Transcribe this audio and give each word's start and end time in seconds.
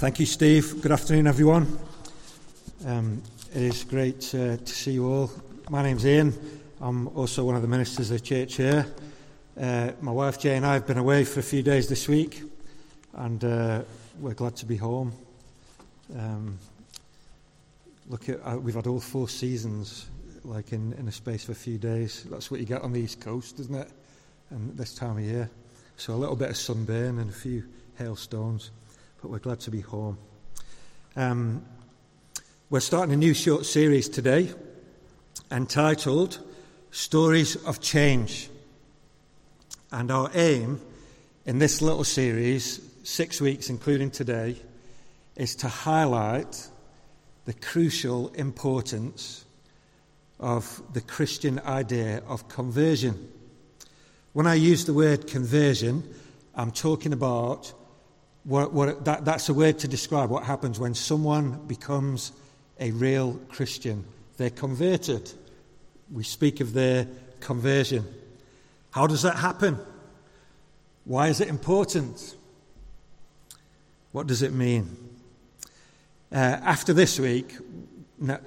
Thank 0.00 0.18
you, 0.18 0.24
Steve. 0.24 0.80
Good 0.80 0.92
afternoon, 0.92 1.26
everyone. 1.26 1.78
Um, 2.86 3.22
it 3.54 3.60
is 3.60 3.84
great 3.84 4.34
uh, 4.34 4.56
to 4.56 4.66
see 4.66 4.92
you 4.92 5.06
all. 5.06 5.30
My 5.68 5.82
name's 5.82 6.06
Ian. 6.06 6.32
I'm 6.80 7.08
also 7.08 7.44
one 7.44 7.54
of 7.54 7.60
the 7.60 7.68
ministers 7.68 8.10
of 8.10 8.16
the 8.16 8.24
church 8.24 8.54
here. 8.54 8.86
Uh, 9.60 9.90
my 10.00 10.10
wife 10.10 10.40
Jay 10.40 10.56
and 10.56 10.64
I 10.64 10.72
have 10.72 10.86
been 10.86 10.96
away 10.96 11.24
for 11.24 11.40
a 11.40 11.42
few 11.42 11.62
days 11.62 11.86
this 11.86 12.08
week, 12.08 12.40
and 13.12 13.44
uh, 13.44 13.82
we're 14.18 14.32
glad 14.32 14.56
to 14.56 14.64
be 14.64 14.76
home. 14.76 15.12
Um, 16.18 16.58
look 18.08 18.30
at 18.30 18.40
uh, 18.42 18.56
we've 18.56 18.76
had 18.76 18.86
all 18.86 19.00
four 19.00 19.28
seasons, 19.28 20.08
like 20.44 20.72
in, 20.72 20.94
in 20.94 21.08
a 21.08 21.12
space 21.12 21.44
of 21.44 21.50
a 21.50 21.54
few 21.54 21.76
days. 21.76 22.24
That's 22.30 22.50
what 22.50 22.58
you 22.58 22.64
get 22.64 22.80
on 22.80 22.94
the 22.94 23.00
east 23.00 23.20
coast, 23.20 23.60
isn't 23.60 23.74
it? 23.74 23.90
And 24.48 24.74
this 24.78 24.94
time 24.94 25.18
of 25.18 25.24
year, 25.24 25.50
so 25.98 26.14
a 26.14 26.16
little 26.16 26.36
bit 26.36 26.48
of 26.48 26.56
sunburn 26.56 27.18
and 27.18 27.28
a 27.28 27.34
few 27.34 27.64
hailstones 27.98 28.70
but 29.20 29.30
we're 29.30 29.38
glad 29.38 29.60
to 29.60 29.70
be 29.70 29.80
home. 29.80 30.16
Um, 31.14 31.64
we're 32.70 32.80
starting 32.80 33.12
a 33.12 33.18
new 33.18 33.34
short 33.34 33.66
series 33.66 34.08
today 34.08 34.50
entitled 35.50 36.38
Stories 36.90 37.56
of 37.66 37.80
Change. 37.80 38.48
And 39.92 40.10
our 40.10 40.30
aim 40.34 40.80
in 41.44 41.58
this 41.58 41.82
little 41.82 42.04
series, 42.04 42.80
six 43.02 43.40
weeks 43.40 43.68
including 43.68 44.10
today, 44.10 44.56
is 45.36 45.54
to 45.56 45.68
highlight 45.68 46.68
the 47.44 47.52
crucial 47.52 48.28
importance 48.28 49.44
of 50.38 50.82
the 50.94 51.00
Christian 51.02 51.58
idea 51.60 52.22
of 52.26 52.48
conversion. 52.48 53.30
When 54.32 54.46
I 54.46 54.54
use 54.54 54.86
the 54.86 54.94
word 54.94 55.26
conversion, 55.26 56.08
I'm 56.54 56.70
talking 56.70 57.12
about 57.12 57.74
what, 58.44 58.72
what, 58.72 59.04
that, 59.04 59.24
that's 59.24 59.48
a 59.48 59.54
word 59.54 59.78
to 59.80 59.88
describe 59.88 60.30
what 60.30 60.44
happens 60.44 60.78
when 60.78 60.94
someone 60.94 61.66
becomes 61.66 62.32
a 62.78 62.90
real 62.92 63.34
Christian. 63.48 64.04
They're 64.36 64.50
converted. 64.50 65.30
We 66.10 66.24
speak 66.24 66.60
of 66.60 66.72
their 66.72 67.06
conversion. 67.40 68.06
How 68.90 69.06
does 69.06 69.22
that 69.22 69.36
happen? 69.36 69.78
Why 71.04 71.28
is 71.28 71.40
it 71.40 71.48
important? 71.48 72.36
What 74.12 74.26
does 74.26 74.42
it 74.42 74.52
mean? 74.52 74.96
Uh, 76.32 76.36
after 76.36 76.92
this 76.92 77.20
week, 77.20 77.56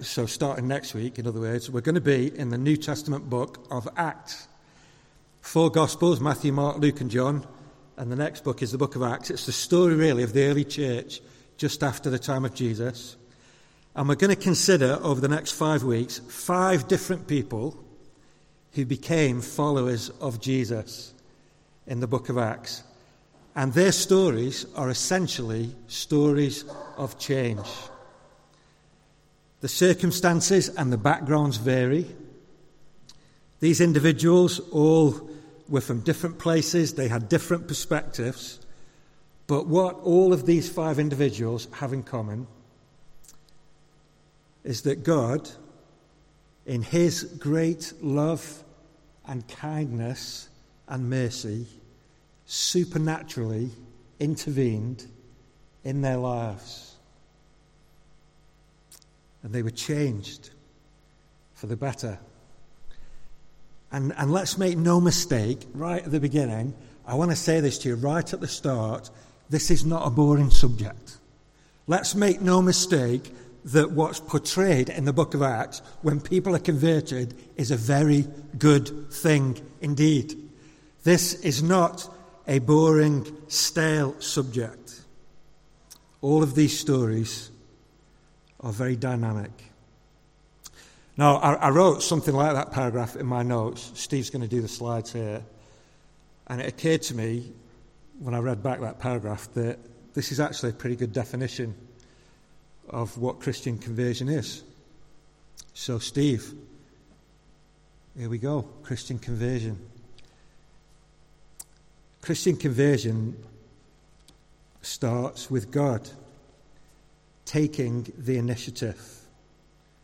so 0.01 0.25
starting 0.25 0.67
next 0.67 0.93
week, 0.93 1.19
in 1.19 1.27
other 1.27 1.39
words, 1.39 1.69
we're 1.69 1.81
going 1.81 1.95
to 1.95 2.01
be 2.01 2.37
in 2.37 2.49
the 2.49 2.57
New 2.57 2.77
Testament 2.77 3.29
book 3.29 3.65
of 3.69 3.87
Acts. 3.95 4.47
Four 5.41 5.69
Gospels 5.69 6.19
Matthew, 6.19 6.53
Mark, 6.53 6.77
Luke, 6.77 7.01
and 7.01 7.11
John 7.11 7.45
and 7.97 8.11
the 8.11 8.15
next 8.15 8.43
book 8.43 8.61
is 8.61 8.71
the 8.71 8.77
book 8.77 8.95
of 8.95 9.03
Acts. 9.03 9.29
It's 9.29 9.45
the 9.45 9.51
story, 9.51 9.95
really, 9.95 10.23
of 10.23 10.33
the 10.33 10.45
early 10.45 10.65
church 10.65 11.21
just 11.57 11.83
after 11.83 12.09
the 12.09 12.19
time 12.19 12.45
of 12.45 12.55
Jesus. 12.55 13.15
And 13.95 14.09
we're 14.09 14.15
going 14.15 14.35
to 14.35 14.41
consider 14.41 14.97
over 15.03 15.21
the 15.21 15.27
next 15.27 15.51
five 15.51 15.83
weeks 15.83 16.19
five 16.27 16.87
different 16.87 17.27
people 17.27 17.77
who 18.73 18.85
became 18.85 19.41
followers 19.41 20.09
of 20.19 20.41
Jesus 20.41 21.13
in 21.85 21.99
the 21.99 22.07
book 22.07 22.29
of 22.29 22.37
Acts. 22.37 22.83
And 23.55 23.71
their 23.73 23.91
stories 23.91 24.65
are 24.75 24.89
essentially 24.89 25.75
stories 25.87 26.65
of 26.97 27.19
change. 27.19 27.67
The 29.61 29.67
circumstances 29.67 30.69
and 30.69 30.91
the 30.91 30.97
backgrounds 30.97 31.57
vary. 31.57 32.07
These 33.59 33.79
individuals 33.79 34.59
all 34.71 35.29
were 35.69 35.81
from 35.81 36.01
different 36.01 36.39
places, 36.39 36.93
they 36.93 37.07
had 37.07 37.29
different 37.29 37.67
perspectives. 37.67 38.59
But 39.47 39.67
what 39.67 39.95
all 39.95 40.33
of 40.33 40.45
these 40.45 40.69
five 40.69 40.99
individuals 40.99 41.67
have 41.73 41.93
in 41.93 42.03
common 42.03 42.47
is 44.63 44.83
that 44.83 45.03
God, 45.03 45.49
in 46.65 46.81
His 46.81 47.23
great 47.23 47.93
love 48.01 48.63
and 49.27 49.47
kindness 49.47 50.49
and 50.87 51.09
mercy, 51.09 51.67
supernaturally 52.45 53.69
intervened 54.19 55.05
in 55.83 56.01
their 56.01 56.17
lives. 56.17 56.95
And 59.41 59.53
they 59.53 59.63
were 59.63 59.71
changed 59.71 60.51
for 61.53 61.67
the 61.67 61.75
better. 61.75 62.19
And, 63.93 64.13
and 64.17 64.33
let's 64.33 64.57
make 64.57 64.77
no 64.77 64.99
mistake, 64.99 65.65
right 65.73 66.03
at 66.03 66.11
the 66.11 66.19
beginning, 66.19 66.73
I 67.05 67.13
want 67.15 67.31
to 67.31 67.37
say 67.37 67.59
this 67.59 67.77
to 67.79 67.89
you 67.89 67.95
right 67.95 68.33
at 68.33 68.41
the 68.41 68.47
start 68.47 69.09
this 69.49 69.69
is 69.69 69.85
not 69.85 70.07
a 70.07 70.09
boring 70.09 70.49
subject. 70.49 71.17
Let's 71.85 72.15
make 72.15 72.41
no 72.41 72.61
mistake 72.61 73.31
that 73.65 73.91
what's 73.91 74.19
portrayed 74.19 74.89
in 74.89 75.05
the 75.05 75.13
book 75.13 75.35
of 75.35 75.43
Acts 75.43 75.81
when 76.01 76.19
people 76.19 76.55
are 76.55 76.59
converted 76.59 77.35
is 77.55 77.69
a 77.69 77.77
very 77.77 78.27
good 78.57 79.11
thing 79.11 79.61
indeed. 79.79 80.35
This 81.03 81.35
is 81.41 81.61
not 81.61 82.09
a 82.47 82.59
boring, 82.59 83.27
stale 83.47 84.19
subject. 84.19 85.01
All 86.21 86.41
of 86.41 86.55
these 86.55 86.79
stories 86.79 87.51
are 88.61 88.71
very 88.71 88.95
dynamic. 88.95 89.51
Now, 91.15 91.37
I, 91.37 91.53
I, 91.53 91.69
wrote 91.69 92.01
something 92.01 92.33
like 92.33 92.53
that 92.53 92.71
paragraph 92.71 93.15
in 93.15 93.27
my 93.27 93.43
notes. 93.43 93.91
Steve's 93.93 94.31
going 94.31 94.41
to 94.41 94.47
do 94.47 94.61
the 94.61 94.67
slides 94.67 95.13
here. 95.13 95.43
And 96.47 96.59
it 96.59 96.67
occurred 96.67 97.03
to 97.03 97.15
me 97.15 97.51
when 98.19 98.33
I 98.33 98.39
read 98.39 98.63
back 98.63 98.81
that 98.81 98.99
paragraph 98.99 99.47
that 99.53 99.77
this 100.15 100.31
is 100.31 100.39
actually 100.39 100.69
a 100.71 100.73
pretty 100.73 100.95
good 100.95 101.13
definition 101.13 101.75
of 102.89 103.17
what 103.17 103.39
Christian 103.39 103.77
conversion 103.77 104.27
is. 104.27 104.63
So, 105.73 105.99
Steve, 105.99 106.53
here 108.17 108.29
we 108.29 108.37
go 108.37 108.63
Christian 108.83 109.19
conversion. 109.19 109.79
Christian 112.21 112.55
conversion 112.55 113.35
starts 114.81 115.49
with 115.51 115.71
God 115.71 116.09
taking 117.45 118.11
the 118.17 118.37
initiative. 118.37 119.22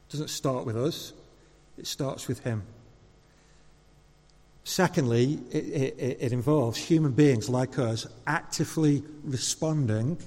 Doesn't 0.10 0.30
start 0.30 0.66
with 0.66 0.78
us, 0.78 1.14
it 1.78 1.88
starts 1.88 2.28
with 2.28 2.40
Him. 2.40 2.64
Secondly, 4.64 5.40
it, 5.52 5.66
it, 5.66 6.18
it, 6.20 6.32
involves 6.32 6.78
human 6.78 7.12
beings 7.12 7.50
like 7.50 7.80
us 7.80 8.06
actively 8.28 9.04
responding 9.24 10.18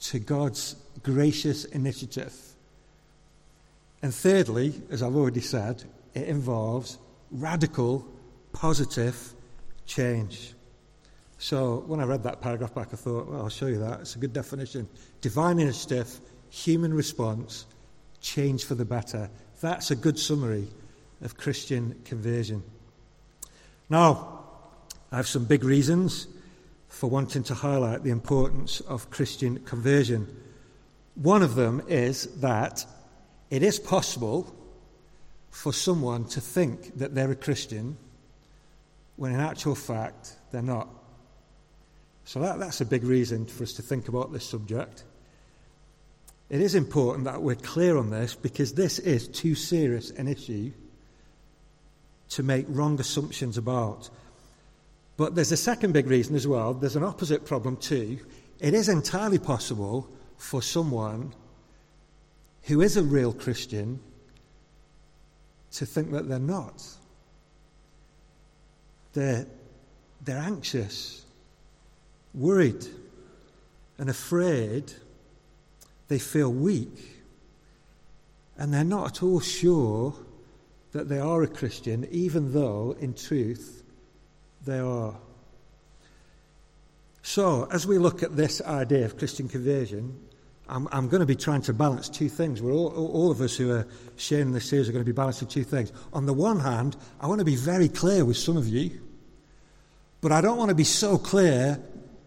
to 0.00 0.18
God's 0.20 0.76
gracious 1.02 1.64
initiative. 1.64 2.32
And 4.02 4.14
thirdly, 4.14 4.74
as 4.90 5.02
I've 5.02 5.16
already 5.16 5.40
said, 5.40 5.82
it 6.14 6.28
involves 6.28 6.98
radical, 7.30 8.06
positive 8.52 9.34
change. 9.84 10.54
So 11.38 11.82
when 11.86 12.00
I 12.00 12.04
read 12.04 12.22
that 12.24 12.40
paragraph 12.40 12.74
back, 12.74 12.88
I 12.92 12.96
thought, 12.96 13.26
well, 13.26 13.42
I'll 13.42 13.48
show 13.48 13.66
you 13.66 13.78
that. 13.78 14.00
It's 14.00 14.14
a 14.14 14.18
good 14.18 14.32
definition. 14.32 14.88
Divine 15.20 15.58
initiative, 15.58 16.20
human 16.50 16.94
response, 16.94 17.66
change 18.20 18.64
for 18.64 18.74
the 18.74 18.84
better. 18.84 19.30
That's 19.60 19.90
a 19.90 19.96
good 19.96 20.18
summary 20.18 20.68
of 21.22 21.36
Christian 21.36 22.00
conversion. 22.04 22.62
Now, 23.88 24.44
I 25.12 25.16
have 25.16 25.26
some 25.26 25.44
big 25.44 25.64
reasons 25.64 26.26
for 26.88 27.08
wanting 27.10 27.42
to 27.44 27.54
highlight 27.54 28.04
the 28.04 28.10
importance 28.10 28.80
of 28.80 29.10
Christian 29.10 29.58
conversion. 29.60 30.26
One 31.14 31.42
of 31.42 31.54
them 31.54 31.82
is 31.88 32.26
that 32.40 32.84
it 33.50 33.62
is 33.62 33.78
possible 33.78 34.54
for 35.50 35.72
someone 35.72 36.24
to 36.26 36.40
think 36.40 36.98
that 36.98 37.14
they're 37.14 37.32
a 37.32 37.36
Christian 37.36 37.96
when 39.16 39.32
in 39.32 39.40
actual 39.40 39.74
fact 39.74 40.36
they're 40.52 40.62
not. 40.62 40.88
So 42.24 42.40
that, 42.40 42.58
that's 42.58 42.80
a 42.80 42.86
big 42.86 43.02
reason 43.02 43.46
for 43.46 43.64
us 43.64 43.72
to 43.74 43.82
think 43.82 44.08
about 44.08 44.32
this 44.32 44.44
subject. 44.44 45.04
It 46.50 46.60
is 46.60 46.74
important 46.74 47.24
that 47.24 47.40
we're 47.40 47.54
clear 47.54 47.96
on 47.96 48.10
this 48.10 48.34
because 48.34 48.74
this 48.74 48.98
is 48.98 49.28
too 49.28 49.54
serious 49.54 50.10
an 50.10 50.26
issue 50.26 50.72
to 52.30 52.42
make 52.42 52.66
wrong 52.68 52.98
assumptions 53.00 53.56
about. 53.56 54.10
But 55.16 55.36
there's 55.36 55.52
a 55.52 55.56
second 55.56 55.92
big 55.92 56.08
reason 56.08 56.34
as 56.34 56.48
well. 56.48 56.74
There's 56.74 56.96
an 56.96 57.04
opposite 57.04 57.46
problem 57.46 57.76
too. 57.76 58.18
It 58.58 58.74
is 58.74 58.88
entirely 58.88 59.38
possible 59.38 60.08
for 60.38 60.60
someone 60.60 61.34
who 62.64 62.80
is 62.80 62.96
a 62.96 63.02
real 63.02 63.32
Christian 63.32 64.00
to 65.72 65.86
think 65.86 66.10
that 66.10 66.28
they're 66.28 66.38
not. 66.40 66.82
They're, 69.12 69.46
they're 70.24 70.38
anxious, 70.38 71.24
worried, 72.34 72.86
and 73.98 74.10
afraid 74.10 74.92
they 76.10 76.18
feel 76.18 76.52
weak, 76.52 77.22
and 78.58 78.74
they're 78.74 78.82
not 78.82 79.06
at 79.06 79.22
all 79.22 79.38
sure 79.38 80.12
that 80.90 81.08
they 81.08 81.20
are 81.20 81.44
a 81.44 81.46
Christian, 81.46 82.06
even 82.10 82.52
though, 82.52 82.96
in 82.98 83.14
truth, 83.14 83.84
they 84.66 84.80
are. 84.80 85.14
So, 87.22 87.68
as 87.70 87.86
we 87.86 87.98
look 87.98 88.24
at 88.24 88.36
this 88.36 88.60
idea 88.62 89.04
of 89.04 89.18
Christian 89.18 89.48
conversion, 89.48 90.18
I'm, 90.68 90.88
I'm 90.90 91.08
going 91.08 91.20
to 91.20 91.26
be 91.26 91.36
trying 91.36 91.62
to 91.62 91.72
balance 91.72 92.08
two 92.08 92.28
things. 92.28 92.60
We're 92.60 92.72
all, 92.72 92.88
all 92.88 93.30
of 93.30 93.40
us 93.40 93.56
who 93.56 93.70
are 93.70 93.86
sharing 94.16 94.50
this 94.50 94.68
series 94.68 94.88
are 94.88 94.92
going 94.92 95.04
to 95.04 95.12
be 95.12 95.14
balancing 95.14 95.46
two 95.46 95.62
things. 95.62 95.92
On 96.12 96.26
the 96.26 96.32
one 96.32 96.58
hand, 96.58 96.96
I 97.20 97.28
want 97.28 97.38
to 97.38 97.44
be 97.44 97.56
very 97.56 97.88
clear 97.88 98.24
with 98.24 98.36
some 98.36 98.56
of 98.56 98.66
you, 98.66 99.00
but 100.20 100.32
I 100.32 100.40
don't 100.40 100.58
want 100.58 100.70
to 100.70 100.74
be 100.74 100.82
so 100.82 101.18
clear 101.18 101.80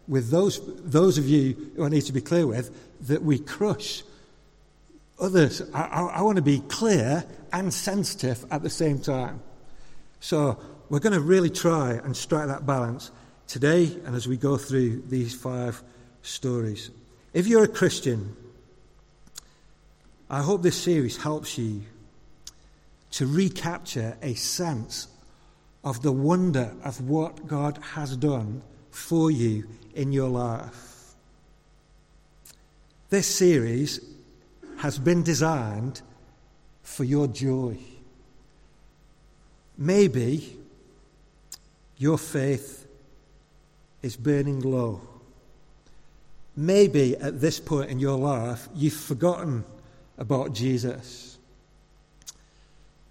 with 0.07 0.29
those, 0.29 0.61
those 0.83 1.17
of 1.17 1.27
you 1.27 1.71
who 1.75 1.83
I 1.83 1.89
need 1.89 2.03
to 2.03 2.13
be 2.13 2.21
clear 2.21 2.47
with 2.47 2.71
that 3.07 3.23
we 3.23 3.39
crush 3.39 4.03
others. 5.19 5.61
I, 5.73 5.81
I, 5.81 6.01
I 6.01 6.21
want 6.21 6.37
to 6.37 6.41
be 6.41 6.59
clear 6.59 7.23
and 7.51 7.73
sensitive 7.73 8.45
at 8.51 8.63
the 8.63 8.69
same 8.69 8.99
time. 8.99 9.41
So 10.19 10.59
we're 10.89 10.99
going 10.99 11.13
to 11.13 11.21
really 11.21 11.49
try 11.49 11.93
and 11.93 12.15
strike 12.15 12.47
that 12.47 12.65
balance 12.65 13.11
today 13.47 13.85
and 14.05 14.15
as 14.15 14.27
we 14.27 14.37
go 14.37 14.57
through 14.57 15.03
these 15.07 15.33
five 15.33 15.81
stories. 16.21 16.91
If 17.33 17.47
you're 17.47 17.63
a 17.63 17.67
Christian, 17.67 18.35
I 20.29 20.41
hope 20.41 20.61
this 20.61 20.81
series 20.81 21.17
helps 21.17 21.57
you 21.57 21.83
to 23.11 23.27
recapture 23.27 24.17
a 24.21 24.33
sense 24.33 25.07
of 25.83 26.01
the 26.01 26.11
wonder 26.11 26.73
of 26.83 27.07
what 27.07 27.45
God 27.47 27.77
has 27.93 28.15
done 28.17 28.61
for 28.89 29.29
you 29.29 29.67
in 29.93 30.11
your 30.11 30.29
life. 30.29 30.92
This 33.13 33.27
series 33.27 33.99
has 34.77 34.97
been 34.97 35.21
designed 35.21 36.01
for 36.81 37.03
your 37.03 37.27
joy. 37.27 37.77
Maybe 39.77 40.57
your 41.97 42.17
faith 42.17 42.87
is 44.01 44.15
burning 44.15 44.61
low. 44.61 44.99
Maybe 46.57 47.15
at 47.17 47.39
this 47.39 47.59
point 47.59 47.91
in 47.91 47.99
your 47.99 48.17
life, 48.17 48.67
you've 48.73 48.93
forgotten 48.93 49.63
about 50.17 50.53
Jesus. 50.55 51.37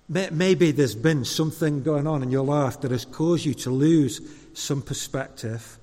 Maybe 0.08 0.72
there's 0.72 0.96
been 0.96 1.24
something 1.24 1.84
going 1.84 2.08
on 2.08 2.24
in 2.24 2.32
your 2.32 2.44
life 2.44 2.80
that 2.80 2.90
has 2.90 3.04
caused 3.04 3.44
you 3.44 3.54
to 3.54 3.70
lose 3.70 4.20
some 4.52 4.82
perspective. 4.82 5.78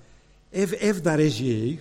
If, 0.52 0.74
if 0.84 1.06
that 1.06 1.22
is 1.22 1.40
you, 1.40 1.80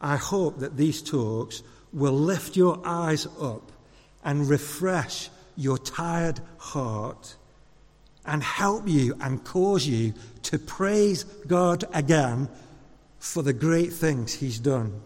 I 0.00 0.16
hope 0.16 0.58
that 0.60 0.76
these 0.76 1.02
talks 1.02 1.62
will 1.92 2.12
lift 2.12 2.56
your 2.56 2.80
eyes 2.84 3.26
up 3.40 3.72
and 4.24 4.48
refresh 4.48 5.30
your 5.56 5.78
tired 5.78 6.40
heart 6.58 7.36
and 8.26 8.42
help 8.42 8.88
you 8.88 9.16
and 9.20 9.42
cause 9.44 9.86
you 9.86 10.12
to 10.42 10.58
praise 10.58 11.24
God 11.24 11.84
again 11.94 12.48
for 13.18 13.42
the 13.42 13.52
great 13.52 13.92
things 13.92 14.34
He's 14.34 14.58
done 14.58 15.00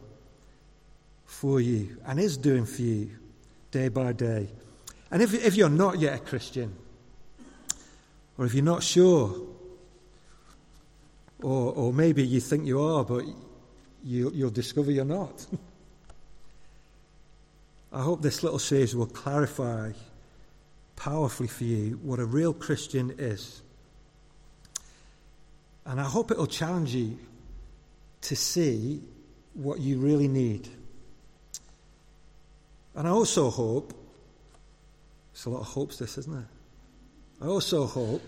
for 1.25 1.60
you 1.60 1.96
and 2.06 2.19
is 2.19 2.37
doing 2.37 2.66
for 2.66 2.82
you 2.82 3.10
day 3.70 3.88
by 3.88 4.12
day. 4.12 4.48
And 5.10 5.22
if, 5.22 5.32
if 5.34 5.54
you're 5.54 5.69
not 5.69 5.98
yet 5.98 6.14
a 6.14 6.19
Christian, 6.19 6.75
or 8.38 8.46
if 8.46 8.54
you're 8.54 8.64
not 8.64 8.82
sure, 8.82 9.34
or, 11.42 11.72
or 11.72 11.92
maybe 11.92 12.26
you 12.26 12.40
think 12.40 12.66
you 12.66 12.81
are, 12.81 13.04
but 13.04 13.25
you, 14.05 14.31
you'll 14.35 14.50
discover 14.50 14.91
you're 14.91 15.05
not. 15.05 15.47
I 17.93 18.02
hope 18.02 18.23
this 18.23 18.43
little 18.43 18.58
series 18.58 18.94
will 18.94 19.06
clarify 19.06 19.93
powerfully 20.97 21.49
for 21.49 21.64
you 21.64 21.99
what 22.02 22.20
a 22.20 22.25
real 22.25 22.52
Christian 22.52 23.14
is. 23.19 23.62
And 25.87 26.00
I 26.00 26.05
hope 26.05 26.31
it'll 26.31 26.47
challenge 26.47 26.94
you 26.94 27.19
to 28.23 28.37
see 28.37 29.02
what 29.55 29.81
you 29.81 29.99
really 29.99 30.29
need. 30.29 30.69
And 32.94 33.08
I 33.08 33.11
also 33.11 33.50
hope, 33.50 33.94
it's 35.32 35.47
a 35.47 35.50
lot 35.50 35.61
of 35.61 35.67
hopes, 35.67 35.99
this, 35.99 36.19
isn't 36.19 36.38
it? 36.38 36.44
I 37.43 37.47
also 37.47 37.87
hope 37.87 38.23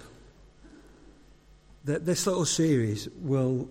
that 1.85 2.07
this 2.07 2.27
little 2.27 2.47
series 2.47 3.09
will, 3.21 3.69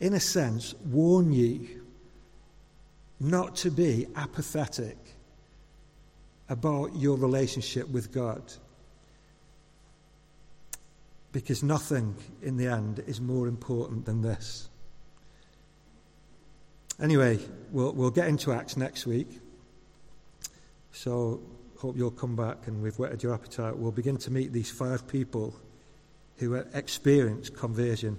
in 0.00 0.14
a 0.14 0.20
sense, 0.20 0.74
warn 0.84 1.32
you 1.32 1.82
not 3.18 3.56
to 3.56 3.70
be 3.70 4.06
apathetic 4.14 4.98
about 6.48 6.94
your 6.94 7.16
relationship 7.16 7.88
with 7.88 8.12
God. 8.12 8.42
Because 11.32 11.62
nothing 11.62 12.14
in 12.42 12.56
the 12.56 12.66
end 12.66 13.02
is 13.06 13.20
more 13.20 13.48
important 13.48 14.06
than 14.06 14.22
this. 14.22 14.68
Anyway, 17.00 17.38
we'll, 17.72 17.92
we'll 17.92 18.10
get 18.10 18.28
into 18.28 18.52
Acts 18.52 18.76
next 18.76 19.06
week. 19.06 19.28
So, 20.92 21.42
hope 21.78 21.96
you'll 21.96 22.10
come 22.10 22.36
back 22.36 22.66
and 22.66 22.82
we've 22.82 22.98
whetted 22.98 23.22
your 23.22 23.34
appetite. 23.34 23.76
We'll 23.76 23.92
begin 23.92 24.16
to 24.18 24.30
meet 24.30 24.52
these 24.52 24.70
five 24.70 25.06
people 25.06 25.54
who 26.36 26.54
experienced 26.54 27.54
conversion. 27.54 28.16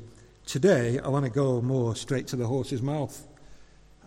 Today, 0.47 0.97
I 1.03 1.09
want 1.09 1.25
to 1.25 1.29
go 1.29 1.59
more 1.61 1.93
straight 1.93 2.25
to 2.27 2.37
the 2.37 2.47
horse's 2.47 2.81
mouth. 2.81 3.27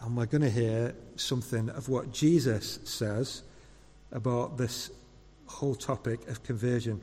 And 0.00 0.16
we're 0.16 0.24
going 0.24 0.40
to 0.40 0.48
hear 0.48 0.94
something 1.16 1.68
of 1.68 1.90
what 1.90 2.12
Jesus 2.12 2.78
says 2.84 3.42
about 4.10 4.56
this 4.56 4.90
whole 5.44 5.74
topic 5.74 6.26
of 6.28 6.42
conversion. 6.42 7.02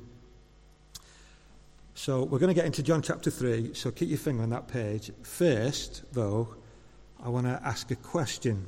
So 1.94 2.24
we're 2.24 2.40
going 2.40 2.48
to 2.48 2.56
get 2.56 2.66
into 2.66 2.82
John 2.82 3.04
chapter 3.04 3.30
3, 3.30 3.76
so 3.76 3.92
keep 3.92 4.10
your 4.10 4.18
finger 4.18 4.42
on 4.42 4.50
that 4.50 4.68
page. 4.68 5.12
First, 5.22 6.02
though, 6.14 6.56
I 7.24 7.30
want 7.30 7.46
to 7.46 7.62
ask 7.64 7.92
a 7.92 7.96
question. 7.96 8.66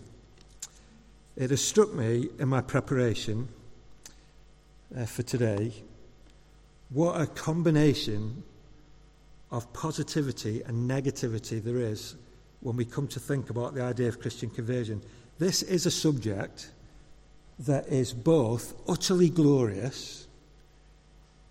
It 1.36 1.50
has 1.50 1.66
struck 1.66 1.96
me 1.96 2.30
in 2.38 2.48
my 2.48 2.62
preparation 2.62 3.48
uh, 4.96 5.08
for 5.08 5.24
today 5.24 5.74
what 6.92 7.20
a 7.20 7.26
combination 7.26 8.44
of 9.52 9.72
positivity 9.74 10.62
and 10.64 10.90
negativity 10.90 11.64
there 11.64 11.80
is 11.80 12.16
when 12.62 12.76
we 12.76 12.86
come 12.86 13.08
to 13.08 13.20
think 13.20 13.50
about 13.50 13.74
the 13.74 13.82
idea 13.82 14.08
of 14.08 14.20
Christian 14.20 14.50
conversion. 14.50 15.02
This 15.38 15.64
is 15.64 15.86
a 15.86 15.92
subject 15.92 16.72
that 17.60 17.88
is 17.88 18.14
both 18.14 18.74
utterly 18.88 19.30
glorious 19.30 20.28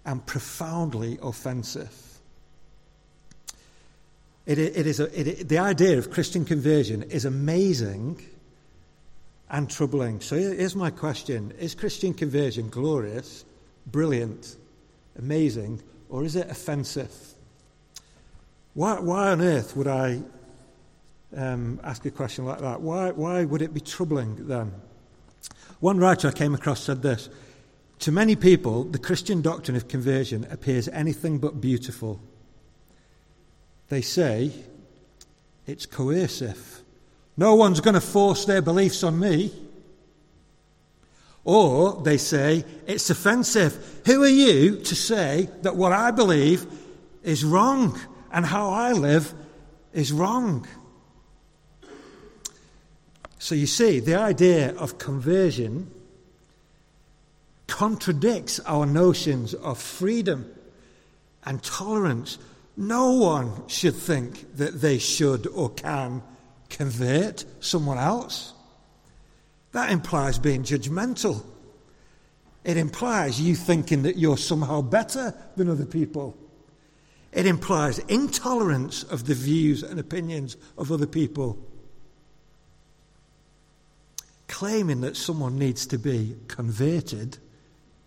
and 0.04 0.24
profoundly 0.24 1.18
offensive. 1.22 1.92
It, 4.46 4.58
it 4.58 4.86
is 4.86 5.00
a, 5.00 5.20
it, 5.20 5.48
the 5.48 5.58
idea 5.58 5.98
of 5.98 6.10
Christian 6.10 6.44
conversion 6.44 7.02
is 7.02 7.26
amazing 7.26 8.24
and 9.50 9.70
troubling. 9.70 10.20
So 10.20 10.36
here's 10.36 10.76
my 10.76 10.90
question 10.90 11.52
Is 11.58 11.74
Christian 11.74 12.14
conversion 12.14 12.70
glorious, 12.70 13.44
brilliant, 13.86 14.56
amazing, 15.18 15.82
or 16.08 16.24
is 16.24 16.36
it 16.36 16.48
offensive? 16.50 17.12
Why, 18.74 18.98
why 19.00 19.30
on 19.30 19.40
earth 19.40 19.76
would 19.76 19.88
I 19.88 20.22
um, 21.36 21.80
ask 21.82 22.04
a 22.06 22.10
question 22.10 22.44
like 22.44 22.60
that? 22.60 22.80
Why, 22.80 23.10
why 23.10 23.44
would 23.44 23.62
it 23.62 23.74
be 23.74 23.80
troubling 23.80 24.46
then? 24.46 24.72
One 25.80 25.98
writer 25.98 26.28
I 26.28 26.32
came 26.32 26.54
across 26.54 26.82
said 26.82 27.02
this 27.02 27.28
To 28.00 28.12
many 28.12 28.36
people, 28.36 28.84
the 28.84 28.98
Christian 28.98 29.42
doctrine 29.42 29.76
of 29.76 29.88
conversion 29.88 30.46
appears 30.50 30.88
anything 30.88 31.38
but 31.38 31.60
beautiful. 31.60 32.20
They 33.88 34.02
say 34.02 34.52
it's 35.66 35.86
coercive. 35.86 36.82
No 37.36 37.54
one's 37.54 37.80
going 37.80 37.94
to 37.94 38.00
force 38.00 38.44
their 38.44 38.60
beliefs 38.60 39.02
on 39.02 39.18
me. 39.18 39.52
Or 41.44 42.02
they 42.02 42.18
say 42.18 42.64
it's 42.86 43.10
offensive. 43.10 44.02
Who 44.04 44.22
are 44.22 44.28
you 44.28 44.80
to 44.80 44.94
say 44.94 45.48
that 45.62 45.76
what 45.76 45.92
I 45.92 46.10
believe 46.10 46.66
is 47.22 47.44
wrong 47.44 47.98
and 48.32 48.44
how 48.44 48.70
I 48.70 48.92
live 48.92 49.34
is 49.92 50.12
wrong? 50.12 50.66
So 53.38 53.54
you 53.54 53.66
see, 53.66 54.00
the 54.00 54.16
idea 54.16 54.74
of 54.76 54.98
conversion 54.98 55.90
contradicts 57.66 58.58
our 58.60 58.86
notions 58.86 59.54
of 59.54 59.78
freedom 59.78 60.50
and 61.44 61.62
tolerance. 61.62 62.38
No 62.76 63.12
one 63.12 63.68
should 63.68 63.94
think 63.94 64.56
that 64.56 64.80
they 64.80 64.98
should 64.98 65.46
or 65.46 65.70
can 65.70 66.22
convert 66.68 67.44
someone 67.60 67.98
else. 67.98 68.52
That 69.72 69.90
implies 69.90 70.38
being 70.38 70.62
judgmental. 70.62 71.44
It 72.64 72.76
implies 72.76 73.40
you 73.40 73.54
thinking 73.54 74.02
that 74.02 74.16
you're 74.16 74.36
somehow 74.36 74.82
better 74.82 75.34
than 75.56 75.68
other 75.68 75.86
people. 75.86 76.36
It 77.32 77.46
implies 77.46 77.98
intolerance 78.00 79.02
of 79.02 79.26
the 79.26 79.34
views 79.34 79.82
and 79.82 80.00
opinions 80.00 80.56
of 80.76 80.90
other 80.90 81.06
people 81.06 81.58
claiming 84.46 85.02
that 85.02 85.16
someone 85.16 85.58
needs 85.58 85.86
to 85.86 85.98
be 85.98 86.34
converted 86.48 87.36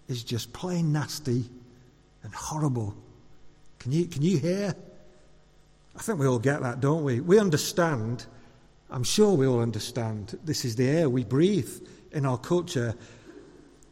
is 0.08 0.24
just 0.24 0.51
plain 0.51 0.92
nasty 0.92 1.46
and 2.24 2.34
horrible. 2.34 2.96
Can 3.80 3.92
you, 3.92 4.06
can 4.06 4.22
you 4.24 4.38
hear 4.38 4.75
I 5.96 6.00
think 6.01 6.20
we 6.20 6.28
all 6.28 6.40
get 6.40 6.62
that, 6.62 6.80
don't 6.80 7.04
we? 7.04 7.20
We 7.20 7.40
understand, 7.40 8.25
I'm 8.90 9.04
sure 9.04 9.34
we 9.34 9.46
all 9.46 9.62
understand, 9.62 10.38
this 10.44 10.66
is 10.66 10.75
the 10.75 10.88
air 10.88 11.10
we 11.10 11.24
breathe 11.24 11.72
in 12.12 12.25
our 12.25 12.38
culture. 12.38 12.96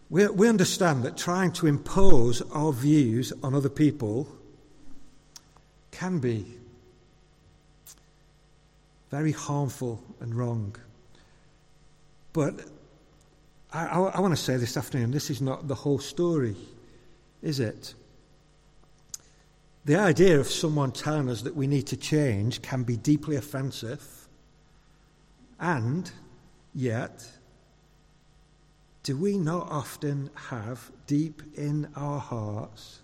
We, 0.10 0.28
we 0.28 0.48
understand 0.48 1.04
that 1.04 1.18
trying 1.18 1.52
to 1.54 1.68
impose 1.68 2.42
our 2.52 2.72
views 2.72 3.34
on 3.44 3.54
other 3.54 3.70
people 3.70 4.28
can 6.00 6.18
be 6.18 6.46
very 9.12 9.34
harmful 9.34 10.02
and 10.22 10.34
wrong. 10.34 10.74
But 12.32 12.62
I, 13.74 13.86
I, 13.86 14.00
I 14.00 14.20
want 14.22 14.34
to 14.34 14.42
say 14.42 14.56
this 14.56 14.78
afternoon 14.78 15.12
this 15.12 15.30
is 15.30 15.42
not 15.42 15.68
the 15.68 15.76
whole 15.76 16.00
story, 16.00 16.56
is 17.42 17.60
it? 17.60 17.94
The 19.84 19.98
idea 19.98 20.40
of 20.40 20.48
someone 20.48 20.94
telling 20.94 21.30
us 21.30 21.42
that 21.42 21.54
we 21.54 21.68
need 21.68 21.88
to 21.88 21.98
change 21.98 22.62
can 22.62 22.84
be 22.84 22.96
deeply 22.96 23.36
offensive, 23.36 24.30
and 25.60 26.10
yet, 26.74 27.28
do 29.04 29.18
we 29.18 29.38
not 29.38 29.70
often 29.70 30.30
have 30.36 30.92
deep 31.08 31.42
in 31.56 31.90
our 31.98 32.22
hearts 32.22 33.00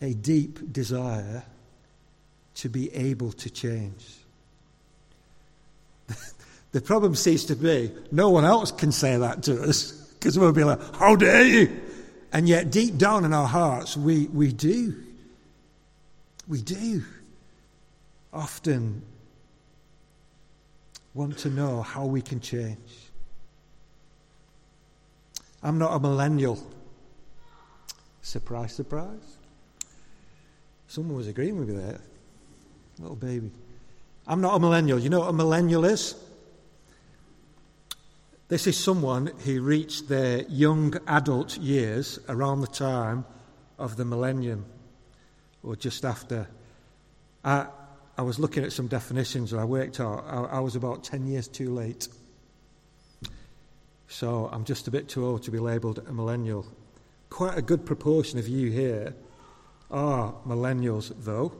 a 0.00 0.14
deep 0.14 0.72
desire 0.72 1.44
to 2.56 2.68
be 2.68 2.92
able 2.94 3.32
to 3.32 3.50
change? 3.50 4.16
the 6.72 6.80
problem 6.80 7.14
seems 7.14 7.44
to 7.46 7.56
be 7.56 7.92
no 8.12 8.30
one 8.30 8.44
else 8.44 8.70
can 8.70 8.92
say 8.92 9.16
that 9.16 9.42
to 9.44 9.62
us 9.62 9.92
because 9.92 10.38
we'll 10.38 10.52
be 10.52 10.64
like, 10.64 10.80
How 10.96 11.16
dare 11.16 11.44
you? 11.44 11.80
And 12.32 12.48
yet, 12.48 12.70
deep 12.72 12.96
down 12.98 13.24
in 13.24 13.32
our 13.32 13.46
hearts, 13.46 13.96
we, 13.96 14.26
we 14.26 14.52
do. 14.52 14.94
We 16.48 16.60
do 16.60 17.04
often 18.32 19.02
want 21.14 21.38
to 21.38 21.50
know 21.50 21.80
how 21.80 22.06
we 22.06 22.20
can 22.20 22.40
change. 22.40 22.78
I'm 25.62 25.78
not 25.78 25.94
a 25.94 26.00
millennial. 26.00 26.58
Surprise, 28.22 28.72
surprise. 28.72 29.36
Someone 30.94 31.16
was 31.16 31.26
agreeing 31.26 31.58
with 31.58 31.68
me 31.70 31.74
there. 31.74 32.00
Little 33.00 33.16
baby. 33.16 33.50
I'm 34.28 34.40
not 34.40 34.54
a 34.54 34.60
millennial. 34.60 34.96
You 34.96 35.08
know 35.08 35.18
what 35.18 35.30
a 35.30 35.32
millennial 35.32 35.84
is? 35.84 36.14
This 38.46 38.68
is 38.68 38.76
someone 38.76 39.32
who 39.44 39.60
reached 39.60 40.08
their 40.08 40.42
young 40.42 40.94
adult 41.08 41.58
years 41.58 42.20
around 42.28 42.60
the 42.60 42.68
time 42.68 43.24
of 43.76 43.96
the 43.96 44.04
millennium 44.04 44.66
or 45.64 45.74
just 45.74 46.04
after. 46.04 46.46
I, 47.44 47.66
I 48.16 48.22
was 48.22 48.38
looking 48.38 48.62
at 48.62 48.72
some 48.72 48.86
definitions 48.86 49.50
and 49.52 49.60
I 49.60 49.64
worked 49.64 49.98
out 49.98 50.24
I, 50.28 50.58
I 50.58 50.60
was 50.60 50.76
about 50.76 51.02
10 51.02 51.26
years 51.26 51.48
too 51.48 51.74
late. 51.74 52.06
So 54.06 54.48
I'm 54.52 54.64
just 54.64 54.86
a 54.86 54.92
bit 54.92 55.08
too 55.08 55.26
old 55.26 55.42
to 55.42 55.50
be 55.50 55.58
labelled 55.58 56.06
a 56.06 56.12
millennial. 56.12 56.64
Quite 57.30 57.58
a 57.58 57.62
good 57.62 57.84
proportion 57.84 58.38
of 58.38 58.46
you 58.46 58.70
here 58.70 59.12
are 59.94 60.34
millennials, 60.46 61.12
though. 61.24 61.52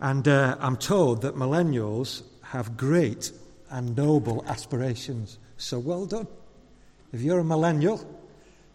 And 0.00 0.26
uh, 0.28 0.56
I'm 0.60 0.76
told 0.76 1.22
that 1.22 1.34
millennials 1.34 2.22
have 2.42 2.76
great 2.76 3.32
and 3.68 3.96
noble 3.96 4.44
aspirations. 4.46 5.38
So 5.56 5.78
well 5.78 6.06
done. 6.06 6.28
If 7.12 7.20
you're 7.20 7.40
a 7.40 7.44
millennial, 7.44 8.06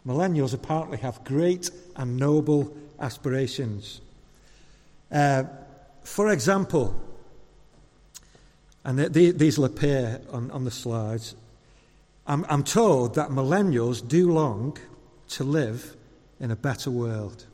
millennials 0.05 0.53
apparently 0.53 0.97
have 0.97 1.23
great 1.23 1.71
and 1.95 2.17
noble 2.17 2.75
aspirations. 2.99 4.01
Uh, 5.11 5.43
for 6.03 6.29
example, 6.29 6.93
and 8.83 8.99
the, 8.99 9.09
the, 9.09 9.31
these 9.31 9.57
will 9.57 9.65
appear 9.65 10.19
on, 10.29 10.51
on 10.51 10.65
the 10.65 10.71
slides, 10.71 11.35
I'm, 12.27 12.45
I'm 12.49 12.63
told 12.63 13.15
that 13.15 13.29
millennials 13.29 14.05
do 14.05 14.31
long 14.31 14.77
to 15.29 15.43
live 15.45 15.95
in 16.43 16.51
a 16.51 16.55
better 16.57 16.91
world. 16.91 17.45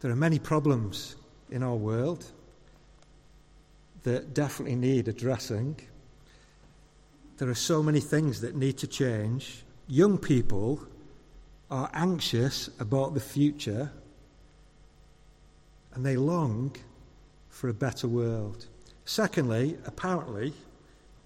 There 0.00 0.10
are 0.10 0.16
many 0.16 0.38
problems 0.38 1.16
in 1.50 1.62
our 1.62 1.76
world 1.76 2.24
that 4.04 4.32
definitely 4.32 4.76
need 4.76 5.06
addressing. 5.06 5.78
There 7.36 7.50
are 7.50 7.54
so 7.54 7.82
many 7.82 8.00
things 8.00 8.40
that 8.40 8.56
need 8.56 8.78
to 8.78 8.86
change. 8.86 9.64
Young 9.86 10.16
people 10.16 10.80
are 11.70 11.90
anxious 11.92 12.70
about 12.80 13.12
the 13.12 13.20
future 13.20 13.92
and 15.94 16.06
they 16.06 16.16
long 16.16 16.74
for 17.50 17.68
a 17.68 17.74
better 17.74 18.08
world. 18.08 18.64
Secondly, 19.04 19.76
apparently, 19.84 20.54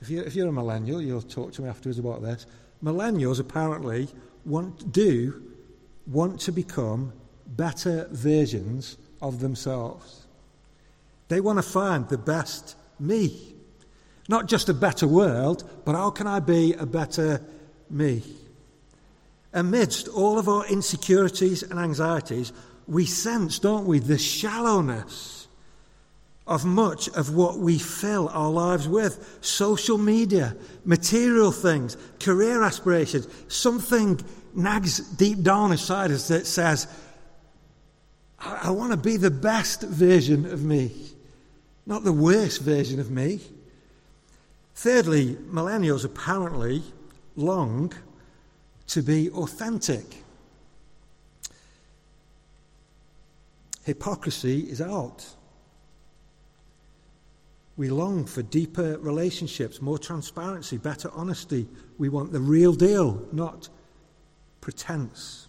if 0.00 0.10
you're, 0.10 0.48
a 0.48 0.52
millennial, 0.52 1.00
you'll 1.00 1.22
talk 1.22 1.52
to 1.52 1.62
me 1.62 1.68
afterwards 1.68 2.00
about 2.00 2.20
this. 2.20 2.46
Millennials 2.82 3.38
apparently 3.38 4.08
want, 4.46 4.92
do 4.92 5.42
want 6.06 6.40
to 6.40 6.52
become 6.52 7.12
better 7.46 8.08
versions 8.10 8.96
of 9.20 9.40
themselves. 9.40 10.26
They 11.28 11.40
want 11.40 11.58
to 11.58 11.62
find 11.62 12.08
the 12.08 12.18
best 12.18 12.76
me. 12.98 13.54
Not 14.28 14.46
just 14.46 14.68
a 14.68 14.74
better 14.74 15.06
world, 15.06 15.68
but 15.84 15.94
how 15.94 16.10
can 16.10 16.26
I 16.26 16.40
be 16.40 16.74
a 16.74 16.86
better 16.86 17.42
me? 17.90 18.22
Amidst 19.52 20.08
all 20.08 20.38
of 20.38 20.48
our 20.48 20.66
insecurities 20.66 21.62
and 21.62 21.78
anxieties, 21.78 22.52
we 22.86 23.06
sense, 23.06 23.58
don't 23.58 23.86
we, 23.86 23.98
the 23.98 24.18
shallowness 24.18 25.45
of 26.46 26.64
much 26.64 27.08
of 27.08 27.34
what 27.34 27.58
we 27.58 27.78
fill 27.78 28.28
our 28.28 28.50
lives 28.50 28.88
with 28.88 29.38
social 29.40 29.98
media, 29.98 30.56
material 30.84 31.50
things, 31.50 31.96
career 32.20 32.62
aspirations. 32.62 33.26
Something 33.48 34.20
nags 34.54 34.98
deep 34.98 35.42
down 35.42 35.72
inside 35.72 36.10
us 36.10 36.28
that 36.28 36.46
says, 36.46 36.86
I, 38.38 38.60
I 38.64 38.70
want 38.70 38.92
to 38.92 38.96
be 38.96 39.16
the 39.16 39.30
best 39.30 39.82
version 39.82 40.46
of 40.46 40.62
me 40.62 41.06
not 41.86 42.02
the 42.02 42.12
worst 42.12 42.60
version 42.62 42.98
of 42.98 43.10
me. 43.10 43.40
Thirdly, 44.74 45.36
millennials 45.50 46.04
apparently 46.04 46.82
long 47.36 47.92
to 48.88 49.02
be 49.02 49.30
authentic. 49.30 50.04
Hypocrisy 53.84 54.60
is 54.68 54.80
out. 54.80 55.24
We 57.76 57.90
long 57.90 58.24
for 58.24 58.42
deeper 58.42 58.98
relationships, 58.98 59.82
more 59.82 59.98
transparency, 59.98 60.78
better 60.78 61.10
honesty. 61.12 61.68
We 61.98 62.08
want 62.08 62.32
the 62.32 62.40
real 62.40 62.72
deal, 62.72 63.22
not 63.32 63.68
pretense. 64.62 65.48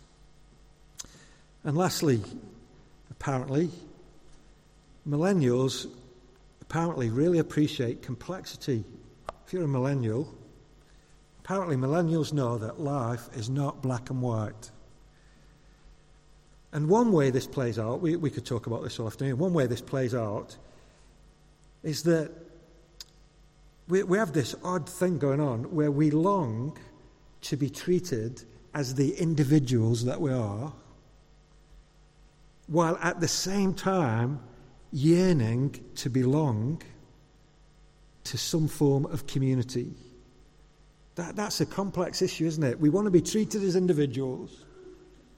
And 1.64 1.78
lastly, 1.78 2.22
apparently, 3.12 3.70
millennials 5.08 5.88
apparently 6.62 7.10
really 7.10 7.40
appreciate 7.40 8.02
complexity. 8.02 8.84
If 9.46 9.54
you're 9.54 9.64
a 9.64 9.68
millennial, 9.68 10.34
apparently 11.40 11.78
millennials 11.78 12.34
know 12.34 12.58
that 12.58 12.82
life 12.82 13.30
is 13.38 13.50
not 13.50 13.82
black 13.82 14.10
and 14.10 14.22
white. 14.22 14.72
And 16.74 16.90
one 16.90 17.14
way 17.14 17.30
this 17.30 17.48
plays 17.48 17.80
out, 17.80 18.02
we, 18.02 18.18
we 18.18 18.30
could 18.30 18.46
talk 18.46 18.68
about 18.68 18.84
this 18.84 19.00
all 19.00 19.08
afternoon, 19.08 19.38
one 19.38 19.54
way 19.54 19.66
this 19.66 19.80
plays 19.80 20.14
out 20.14 20.58
is 21.84 22.04
that 22.04 22.32
we, 23.88 24.04
we 24.04 24.18
have 24.18 24.34
this 24.34 24.56
odd 24.64 24.88
thing 24.88 25.18
going 25.18 25.40
on 25.40 25.64
where 25.74 25.92
we 25.92 26.12
long 26.12 26.78
to 27.42 27.58
be 27.58 27.70
treated 27.70 28.44
as 28.74 28.96
the 28.96 29.16
individuals 29.16 30.06
that 30.06 30.20
we 30.20 30.32
are, 30.32 30.74
while 32.68 32.98
at 33.02 33.20
the 33.20 33.28
same 33.28 33.74
time 33.74 34.40
yearning 34.92 35.84
to 35.96 36.10
belong 36.10 36.82
to 38.24 38.38
some 38.38 38.68
form 38.68 39.06
of 39.06 39.26
community. 39.26 39.94
That, 41.16 41.36
that's 41.36 41.62
a 41.62 41.66
complex 41.66 42.22
issue, 42.22 42.46
isn't 42.46 42.64
it? 42.64 42.80
We 42.80 42.90
want 42.90 43.06
to 43.06 43.12
be 43.12 43.22
treated 43.22 43.64
as 43.64 43.76
individuals, 43.76 44.66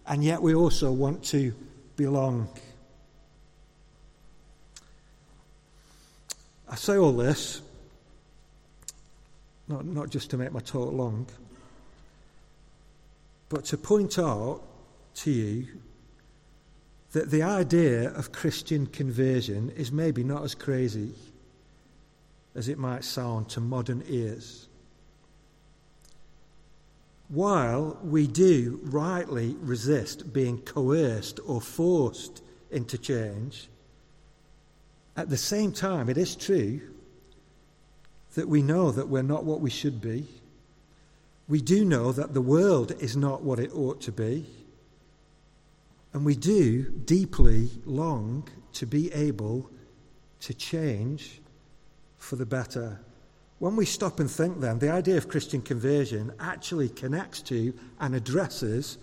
and 0.08 0.24
yet 0.24 0.42
we 0.42 0.56
also 0.56 0.92
want 0.92 1.24
to 1.26 1.54
belong. 1.96 2.50
I 6.70 6.76
say 6.76 6.98
all 6.98 7.14
this, 7.14 7.62
not, 9.68 9.86
not 9.86 10.10
just 10.10 10.30
to 10.32 10.38
make 10.38 10.52
my 10.52 10.60
talk 10.60 10.94
long, 10.94 11.26
but 13.50 13.66
to 13.66 13.78
point 13.78 14.20
out 14.20 14.62
to 15.16 15.32
you 15.32 15.68
that 17.14 17.32
the 17.32 17.42
idea 17.42 18.12
of 18.12 18.32
Christian 18.32 18.86
conversion 18.86 19.72
is 19.72 19.92
maybe 19.92 20.24
not 20.24 20.44
as 20.44 20.54
crazy 20.54 21.14
as 22.54 22.68
it 22.68 22.78
might 22.78 23.04
sound 23.04 23.50
to 23.50 23.60
modern 23.60 24.04
ears. 24.08 24.70
while 27.30 27.96
we 28.04 28.26
do 28.26 28.80
rightly 28.84 29.56
resist 29.62 30.34
being 30.34 30.58
coerced 30.58 31.40
or 31.46 31.62
forced 31.62 32.42
into 32.72 32.98
change, 32.98 33.69
at 35.20 35.30
the 35.30 35.38
same 35.38 35.74
time, 35.74 36.10
it 36.10 36.18
is 36.18 36.34
true 36.34 36.80
that 38.36 38.48
we 38.48 38.62
know 38.62 38.90
that 38.90 39.10
we're 39.10 39.22
not 39.22 39.44
what 39.44 39.60
we 39.60 39.70
should 39.70 40.00
be. 40.00 40.26
We 41.50 41.62
do 41.62 41.84
know 41.84 42.14
that 42.14 42.34
the 42.34 42.42
world 42.42 42.94
is 43.02 43.18
not 43.18 43.42
what 43.42 43.60
it 43.60 43.76
ought 43.76 44.00
to 44.02 44.14
be. 44.14 44.46
And 46.14 46.24
we 46.24 46.38
do 46.38 46.84
deeply 46.84 47.70
long 47.86 48.48
to 48.74 48.86
be 48.86 49.12
able 49.12 49.70
to 50.40 50.54
change 50.54 51.42
for 52.18 52.38
the 52.38 52.46
better. 52.46 53.02
When 53.58 53.76
we 53.76 53.86
stop 53.86 54.22
and 54.22 54.32
think, 54.32 54.62
then, 54.62 54.80
the 54.80 54.90
idea 54.90 55.18
of 55.18 55.28
Christian 55.28 55.62
conversion 55.62 56.32
actually 56.40 56.88
connects 56.88 57.42
to 57.44 57.74
and 58.00 58.16
addresses 58.16 58.98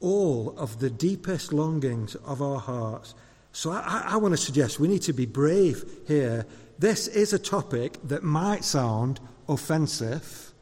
all 0.00 0.54
of 0.56 0.80
the 0.80 0.88
deepest 0.88 1.52
longings 1.52 2.14
of 2.14 2.40
our 2.40 2.58
hearts. 2.58 3.14
So 3.52 3.70
I, 3.70 4.04
I, 4.06 4.16
want 4.16 4.32
to 4.32 4.38
suggest 4.38 4.80
we 4.80 4.88
need 4.88 5.02
to 5.02 5.12
be 5.12 5.26
brave 5.26 5.84
here. 6.08 6.46
This 6.78 7.06
is 7.06 7.32
a 7.32 7.38
topic 7.38 7.98
that 8.04 8.22
might 8.22 8.64
sound 8.64 9.20
offensive, 9.48 10.52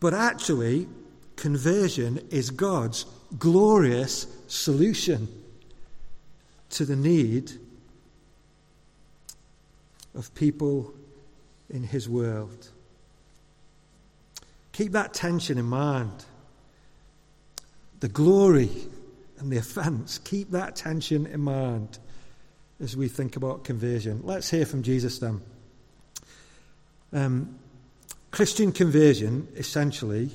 but 0.00 0.12
actually, 0.14 0.88
conversion 1.36 2.20
is 2.30 2.50
God's 2.50 3.06
glorious 3.38 4.26
solution 4.48 5.28
to 6.70 6.84
the 6.84 6.96
need 6.96 7.52
of 10.14 10.34
people 10.34 10.92
in 11.70 11.84
his 11.84 12.08
world. 12.08 12.68
Keep 14.72 14.92
that 14.92 15.14
tension 15.14 15.58
in 15.58 15.64
mind. 15.64 16.24
The 18.00 18.08
glory 18.08 18.70
and 19.38 19.50
the 19.50 19.58
offense, 19.58 20.18
keep 20.18 20.50
that 20.50 20.76
tension 20.76 21.26
in 21.26 21.40
mind 21.40 21.98
as 22.80 22.96
we 22.96 23.08
think 23.08 23.36
about 23.36 23.64
conversion. 23.64 24.20
Let's 24.24 24.50
hear 24.50 24.66
from 24.66 24.82
Jesus 24.82 25.18
then. 25.18 25.40
Um, 27.12 27.58
Christian 28.30 28.72
conversion, 28.72 29.48
essentially, 29.56 30.30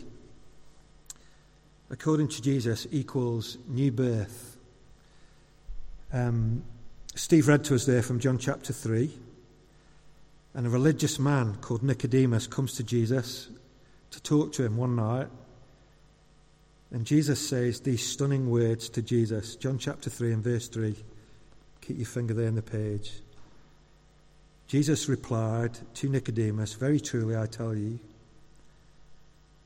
according 1.89 2.27
to 2.29 2.41
Jesus, 2.41 2.87
equals 2.91 3.57
new 3.67 3.91
birth. 3.91 4.57
Um, 6.11 6.63
Steve 7.15 7.47
read 7.47 7.63
to 7.65 7.75
us 7.75 7.85
there 7.85 8.01
from 8.01 8.19
John 8.19 8.37
chapter 8.37 8.73
3. 8.73 9.11
And 10.55 10.67
a 10.67 10.69
religious 10.69 11.17
man 11.17 11.55
called 11.61 11.81
Nicodemus 11.81 12.47
comes 12.47 12.73
to 12.75 12.83
Jesus 12.83 13.49
to 14.11 14.21
talk 14.21 14.53
to 14.53 14.63
him 14.63 14.77
one 14.77 14.95
night. 14.95 15.27
And 16.93 17.05
Jesus 17.05 17.45
says 17.45 17.79
these 17.79 18.07
stunning 18.07 18.51
words 18.51 18.87
to 18.89 19.01
Jesus. 19.01 19.55
John 19.55 19.79
chapter 19.79 20.11
3 20.11 20.33
and 20.33 20.43
verse 20.43 20.67
3. 20.67 20.95
Keep 21.81 21.97
your 21.97 22.05
finger 22.05 22.35
there 22.35 22.47
in 22.47 22.55
the 22.55 22.61
page. 22.61 23.13
Jesus 24.67 25.09
replied 25.09 25.77
to 25.95 26.07
Nicodemus, 26.07 26.73
Very 26.73 26.99
truly 26.99 27.35
I 27.35 27.47
tell 27.47 27.75
you, 27.75 27.99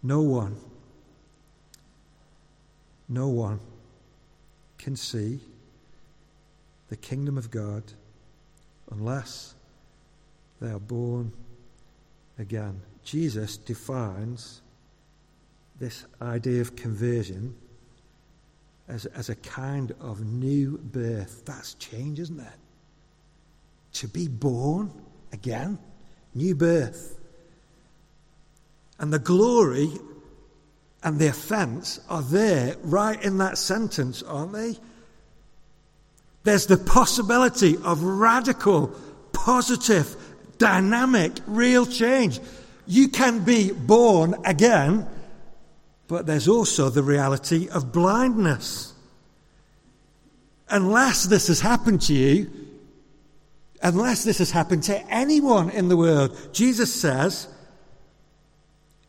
no 0.02 0.22
one, 0.22 0.56
no 3.10 3.28
one 3.28 3.60
can 4.78 4.96
see 4.96 5.42
the 6.88 6.96
kingdom 6.96 7.38
of 7.38 7.52
God 7.52 7.84
unless 8.90 9.54
they 10.62 10.70
are 10.70 10.80
born 10.80 11.34
again. 12.40 12.82
Jesus 13.04 13.58
defines 13.58 14.62
this 15.80 16.06
idea 16.22 16.62
of 16.62 16.76
conversion 16.76 17.56
as, 18.88 19.06
as 19.08 19.30
a 19.30 19.36
kind 19.36 19.94
of 20.00 20.26
new 20.26 20.78
birth. 20.78 21.44
That's 21.46 21.74
change, 21.76 22.20
isn't 22.20 22.40
it? 22.40 22.48
To 23.94 24.08
be 24.08 24.28
born 24.28 24.92
again, 25.34 25.78
new 26.34 26.56
birth. 26.56 27.18
And 29.00 29.14
the 29.14 29.20
glory 29.20 29.92
and 31.04 31.20
the 31.20 31.28
offense 31.28 32.00
are 32.10 32.22
there 32.22 32.76
right 32.82 33.22
in 33.24 33.38
that 33.38 33.58
sentence, 33.58 34.24
aren't 34.24 34.54
they? 34.54 34.78
There's 36.44 36.66
the 36.66 36.78
possibility 36.78 37.78
of 37.84 38.02
radical, 38.02 38.88
positive, 39.34 40.16
dynamic, 40.58 41.34
real 41.46 41.86
change. 41.86 42.40
You 42.88 43.10
can 43.10 43.44
be 43.44 43.72
born 43.72 44.36
again, 44.46 45.08
but 46.08 46.26
there's 46.26 46.48
also 46.48 46.90
the 46.90 47.04
reality 47.04 47.68
of 47.70 47.92
blindness. 47.92 48.94
Unless 50.70 51.26
this 51.26 51.48
has 51.48 51.62
happened 51.62 52.02
to 52.04 52.14
you, 52.14 52.52
unless 53.82 54.24
this 54.24 54.38
has 54.38 54.52
happened 54.52 54.84
to 54.84 55.00
anyone 55.12 55.70
in 55.70 55.88
the 55.88 55.98
world, 55.98 56.38
Jesus 56.54 56.94
says, 56.94 57.48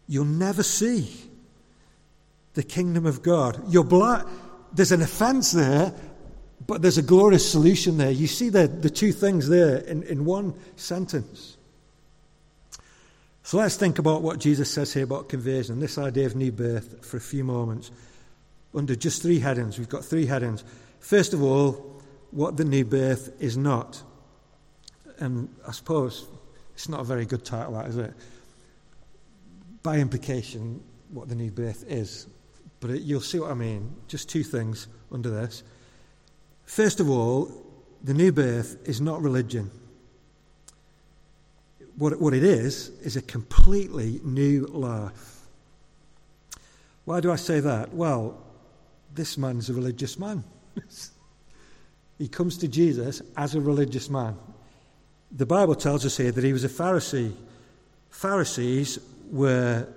you'll 0.07 0.25
never 0.25 0.63
see 0.63 1.11
the 2.55 2.63
kingdom 2.63 3.07
of 3.07 3.23
God. 3.23 3.61
You're. 3.69 4.25
There's 4.73 4.93
an 4.93 5.03
offense 5.03 5.53
there, 5.53 5.95
but 6.67 6.83
there's 6.83 6.99
a 6.99 7.03
glorious 7.03 7.51
solution 7.51 7.99
there. 7.99 8.11
You 8.11 8.27
see 8.27 8.49
the, 8.49 8.67
the 8.67 8.91
two 8.91 9.13
things 9.13 9.49
there 9.49 9.79
in, 9.79 10.03
in 10.05 10.25
one 10.25 10.55
sentence. 10.77 11.58
So 13.49 13.57
let's 13.57 13.77
think 13.77 13.99
about 13.99 14.21
what 14.21 14.41
Jesus 14.41 14.71
says 14.71 14.93
here 14.93 15.05
about 15.05 15.31
conversion, 15.31 15.73
and 15.73 15.83
this 15.83 15.97
idea 15.97 16.27
of 16.27 16.37
new 16.37 16.53
birth, 16.53 17.03
for 17.03 17.17
a 17.17 17.21
few 17.21 17.45
moments. 17.45 17.91
Under 18.75 18.95
just 18.95 19.23
three 19.23 19.39
headings. 19.39 19.79
We've 19.79 19.89
got 19.89 20.05
three 20.05 20.27
headings. 20.27 20.65
First 21.01 21.33
of 21.33 21.43
all, 21.43 22.03
what 22.31 22.59
the 22.59 22.65
new 22.67 22.85
birth 22.85 23.35
is 23.41 23.57
not. 23.57 24.03
And 25.19 25.49
I 25.67 25.73
suppose 25.73 26.27
it's 26.75 26.91
not 26.91 27.01
a 27.01 27.05
very 27.05 27.25
good 27.25 27.43
title, 27.43 27.73
that, 27.73 27.87
is 27.87 27.97
it? 27.97 28.13
By 29.83 29.97
implication, 29.97 30.83
what 31.09 31.31
the 31.31 31.35
new 31.35 31.51
birth 31.51 31.87
is. 31.89 32.27
But 32.81 32.91
it, 32.91 33.01
you'll 33.01 33.23
see 33.23 33.41
what 33.41 33.51
I 33.51 33.55
mean. 33.55 33.97
Just 34.09 34.29
two 34.29 34.43
things 34.43 34.89
under 35.11 35.31
this. 35.31 35.63
First 36.67 37.01
of 37.01 37.09
all, 37.09 37.51
the 38.05 38.13
new 38.13 38.31
birth 38.31 38.77
is 38.87 39.01
not 39.01 39.23
religion. 39.23 39.71
What, 41.99 42.21
what 42.21 42.33
it 42.33 42.45
is, 42.45 42.91
is 43.03 43.17
a 43.17 43.23
completely 43.23 44.21
new 44.23 44.67
life. 44.67 45.41
Why 47.05 47.21
do 47.21 47.33
I 47.33 47.37
say 47.37 47.59
that? 47.59 47.93
Well, 47.93 48.39
this 49.15 49.37
man's 49.37 49.69
a 49.69 49.75
religious 49.75 50.17
man. 50.17 50.45
he 52.19 52.29
comes 52.29 52.57
to 52.59 52.69
Jesus 52.69 53.21
as 53.37 53.57
a 53.57 53.61
religious 53.61 54.09
man. 54.09 54.37
The 55.33 55.45
Bible 55.45 55.75
tells 55.75 56.07
us 56.07 56.17
here 56.17 56.31
that 56.31 56.45
he 56.45 56.53
was 56.53 56.65
a 56.65 56.69
Pharisee. 56.69 57.35
Pharisees 58.11 59.01
were 59.31 59.89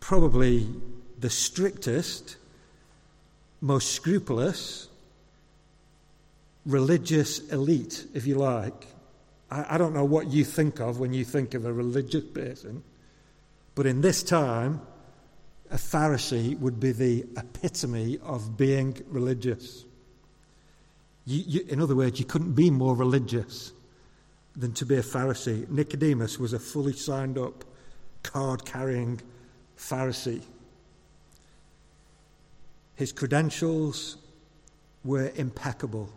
probably 0.00 0.66
the 1.18 1.28
strictest, 1.28 2.36
most 3.60 3.92
scrupulous, 3.92 4.88
religious 6.64 7.50
elite, 7.50 8.06
if 8.14 8.26
you 8.26 8.36
like. 8.36 8.86
I, 9.50 9.74
I 9.74 9.78
don't 9.78 9.94
know 9.94 10.04
what 10.04 10.28
you 10.28 10.44
think 10.44 10.80
of 10.80 10.98
when 11.00 11.12
you 11.12 11.24
think 11.24 11.54
of 11.54 11.64
a 11.64 11.72
religious 11.72 12.24
person, 12.24 12.82
but 13.74 13.86
in 13.86 14.00
this 14.00 14.22
time, 14.22 14.80
a 15.70 15.76
Pharisee 15.76 16.58
would 16.58 16.80
be 16.80 16.92
the 16.92 17.26
epitome 17.36 18.18
of 18.22 18.56
being 18.56 19.00
religious. 19.08 19.84
You, 21.26 21.44
you, 21.46 21.66
in 21.68 21.80
other 21.80 21.94
words, 21.94 22.18
you 22.18 22.24
couldn't 22.24 22.54
be 22.54 22.70
more 22.70 22.96
religious 22.96 23.72
than 24.56 24.72
to 24.74 24.84
be 24.84 24.96
a 24.96 25.02
Pharisee. 25.02 25.68
Nicodemus 25.68 26.38
was 26.38 26.52
a 26.52 26.58
fully 26.58 26.92
signed 26.92 27.38
up, 27.38 27.64
card 28.22 28.64
carrying 28.64 29.20
Pharisee. 29.78 30.42
His 32.96 33.12
credentials 33.12 34.16
were 35.04 35.32
impeccable. 35.36 36.10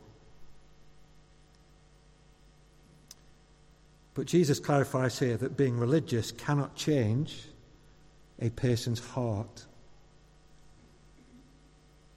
But 4.14 4.28
Jesus 4.28 4.60
clarifies 4.60 5.18
here 5.18 5.38
that 5.38 5.58
being 5.58 5.78
religious 5.80 6.32
cannot 6.32 6.76
change 6.76 7.48
a 8.40 8.50
person's 8.52 9.00
heart. 9.00 9.66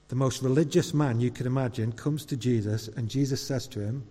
The 0.09 0.16
most 0.16 0.42
religious 0.42 0.92
man 0.92 1.20
you 1.20 1.30
could 1.30 1.46
imagine 1.46 1.92
comes 1.92 2.24
to 2.26 2.37
Jesus, 2.37 2.88
and 2.88 3.09
Jesus 3.09 3.44
says 3.44 3.66
to 3.68 3.80
him, 3.80 4.04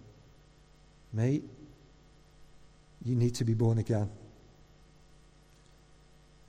Mate, 1.13 1.43
you 3.03 3.15
need 3.15 3.35
to 3.35 3.45
be 3.45 3.53
born 3.53 3.77
again. 3.77 4.09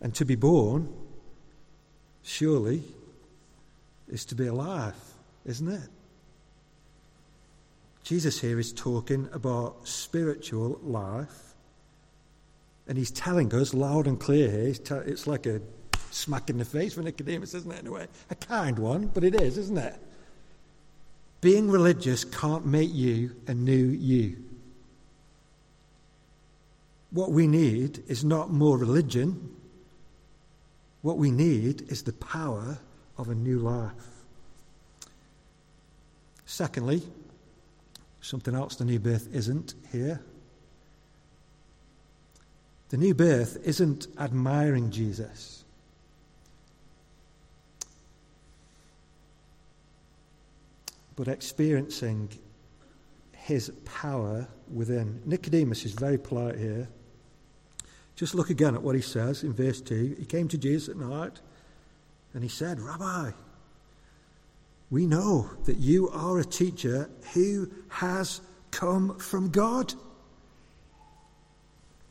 And 0.01 0.15
to 0.15 0.25
be 0.25 0.35
born, 0.35 0.93
surely, 2.23 2.83
is 4.09 4.25
to 4.27 4.35
be 4.35 4.47
alive, 4.47 4.95
isn't 5.45 5.69
it? 5.69 5.89
Jesus 8.07 8.41
here 8.41 8.61
is 8.61 8.73
talking 8.73 9.29
about 9.33 9.89
spiritual 9.89 10.79
life 10.85 11.57
And 12.89 12.97
he's 12.97 13.11
telling 13.11 13.53
us 13.55 13.75
loud 13.75 14.07
and 14.07 14.19
clear 14.19 14.51
here. 14.51 14.75
It's 15.07 15.27
like 15.27 15.47
a 15.47 15.61
smack 16.11 16.51
in 16.51 16.59
the 16.59 16.65
face 16.65 16.95
for 16.95 17.03
Nicodemus, 17.03 17.55
isn't 17.55 17.73
it, 17.73 17.81
in 17.81 17.89
a 17.89 17.93
way? 17.93 18.07
A 18.31 18.35
kind 18.37 18.79
one, 18.79 19.11
but 19.13 19.25
it 19.25 19.35
is, 19.35 19.59
isn't 19.59 19.79
it? 19.79 19.97
Being 21.41 21.71
religious 21.71 22.25
can't 22.25 22.65
make 22.65 22.93
you 22.95 23.35
a 23.47 23.55
new 23.55 23.75
you. 23.75 24.37
What 27.11 27.33
we 27.33 27.47
need 27.47 28.03
is 28.09 28.25
not 28.25 28.53
more 28.53 28.79
religion. 28.79 29.55
What 31.03 31.19
we 31.19 31.31
need 31.31 31.91
is 31.91 32.03
the 32.03 32.13
power 32.13 32.79
of 33.19 33.29
a 33.29 33.35
new 33.35 33.59
life. 33.59 33.93
Secondly, 36.47 37.03
something 38.27 38.55
else 38.55 38.77
the 38.77 38.85
new 38.85 38.99
birth 38.99 39.29
isn't 39.33 39.75
here. 39.93 40.21
The 42.89 42.97
new 42.97 43.15
birth 43.15 43.59
isn't 43.65 44.07
admiring 44.19 44.91
Jesus. 44.91 45.65
But 51.15 51.29
experiencing 51.29 52.29
his 53.33 53.71
power 53.85 54.47
within. 54.73 55.23
Nicodemus 55.25 55.85
is 55.85 55.93
very 55.93 56.19
polite 56.19 56.57
here. 56.57 56.89
Just 58.17 58.35
look 58.35 58.51
again 58.51 58.75
at 58.75 58.83
what 58.83 58.97
he 58.97 59.03
says 59.03 59.45
in 59.45 59.53
verse 59.53 59.81
2. 59.81 60.17
He 60.19 60.25
came 60.25 60.49
to 60.49 60.59
Jesus 60.59 60.89
at 60.89 60.97
night 60.97 61.41
and 62.35 62.43
he 62.43 62.49
said, 62.49 62.81
Rabbi, 62.81 63.31
we 64.91 65.07
know 65.07 65.51
that 65.65 65.79
you 65.79 66.09
are 66.11 66.39
a 66.39 66.45
teacher 66.45 67.11
who 67.35 67.71
has 67.89 68.41
come 68.71 69.19
from 69.19 69.51
God. 69.51 69.95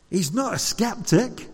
He's 0.09 0.33
not 0.33 0.53
a 0.53 0.59
skeptic. 0.59 1.47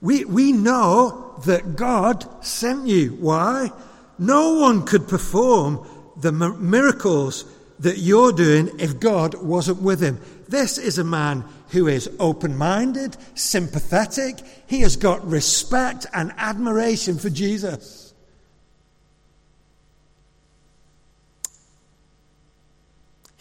We, 0.00 0.24
we 0.24 0.52
know 0.52 1.40
that 1.46 1.76
God 1.76 2.44
sent 2.44 2.86
you. 2.86 3.16
Why? 3.20 3.70
No 4.18 4.54
one 4.54 4.86
could 4.86 5.08
perform 5.08 5.86
the 6.20 6.32
miracles 6.32 7.44
that 7.80 7.98
you're 7.98 8.32
doing 8.32 8.70
if 8.78 9.00
God 9.00 9.34
wasn't 9.34 9.82
with 9.82 10.00
him. 10.00 10.20
This 10.48 10.78
is 10.78 10.98
a 10.98 11.04
man 11.04 11.44
who 11.68 11.88
is 11.88 12.08
open 12.20 12.56
minded, 12.56 13.16
sympathetic. 13.34 14.40
He 14.66 14.80
has 14.80 14.96
got 14.96 15.26
respect 15.26 16.06
and 16.12 16.32
admiration 16.36 17.18
for 17.18 17.30
Jesus. 17.30 18.03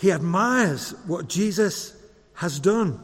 He 0.04 0.12
admires 0.12 0.94
what 1.08 1.30
Jesus 1.30 1.96
has 2.34 2.60
done. 2.60 3.02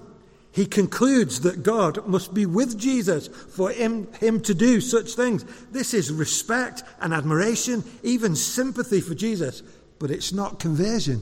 He 0.52 0.66
concludes 0.66 1.40
that 1.42 1.64
God 1.64 2.06
must 2.06 2.34
be 2.34 2.46
with 2.46 2.78
Jesus 2.78 3.30
for 3.30 3.72
him, 3.72 4.12
him 4.16 4.42
to 4.42 4.54
do 4.54 4.82
such 4.82 5.14
things. 5.14 5.46
This 5.72 5.94
is 5.94 6.12
respect 6.12 6.84
and 7.00 7.14
admiration, 7.14 7.86
even 8.04 8.36
sympathy 8.36 9.00
for 9.00 9.16
Jesus, 9.16 9.64
but 9.98 10.12
it's 10.12 10.34
not 10.34 10.60
conversion. 10.60 11.22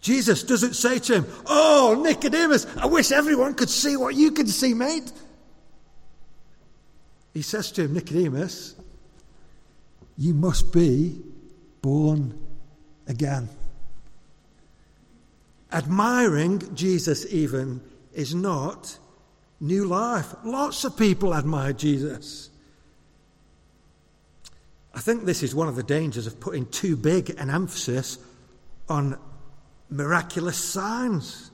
Jesus 0.00 0.42
doesn't 0.42 0.74
say 0.74 0.98
to 0.98 1.20
him, 1.20 1.26
Oh, 1.46 2.02
Nicodemus, 2.04 2.66
I 2.76 2.86
wish 2.86 3.12
everyone 3.12 3.54
could 3.54 3.70
see 3.70 3.96
what 3.96 4.16
you 4.16 4.32
can 4.32 4.48
see, 4.48 4.74
mate. 4.74 5.12
He 7.32 7.42
says 7.42 7.70
to 7.70 7.82
him, 7.82 7.94
Nicodemus, 7.94 8.74
you 10.18 10.34
must 10.34 10.72
be 10.72 11.22
born 11.80 12.40
again. 13.06 13.48
Admiring 15.72 16.74
Jesus, 16.74 17.26
even, 17.32 17.80
is 18.12 18.34
not 18.34 18.98
new 19.60 19.84
life. 19.84 20.34
Lots 20.44 20.84
of 20.84 20.96
people 20.96 21.34
admire 21.34 21.72
Jesus. 21.72 22.50
I 24.94 25.00
think 25.00 25.24
this 25.24 25.42
is 25.42 25.54
one 25.54 25.68
of 25.68 25.74
the 25.74 25.82
dangers 25.82 26.26
of 26.26 26.38
putting 26.38 26.66
too 26.66 26.96
big 26.96 27.30
an 27.30 27.50
emphasis 27.50 28.18
on 28.88 29.18
miraculous 29.90 30.56
signs. 30.56 31.50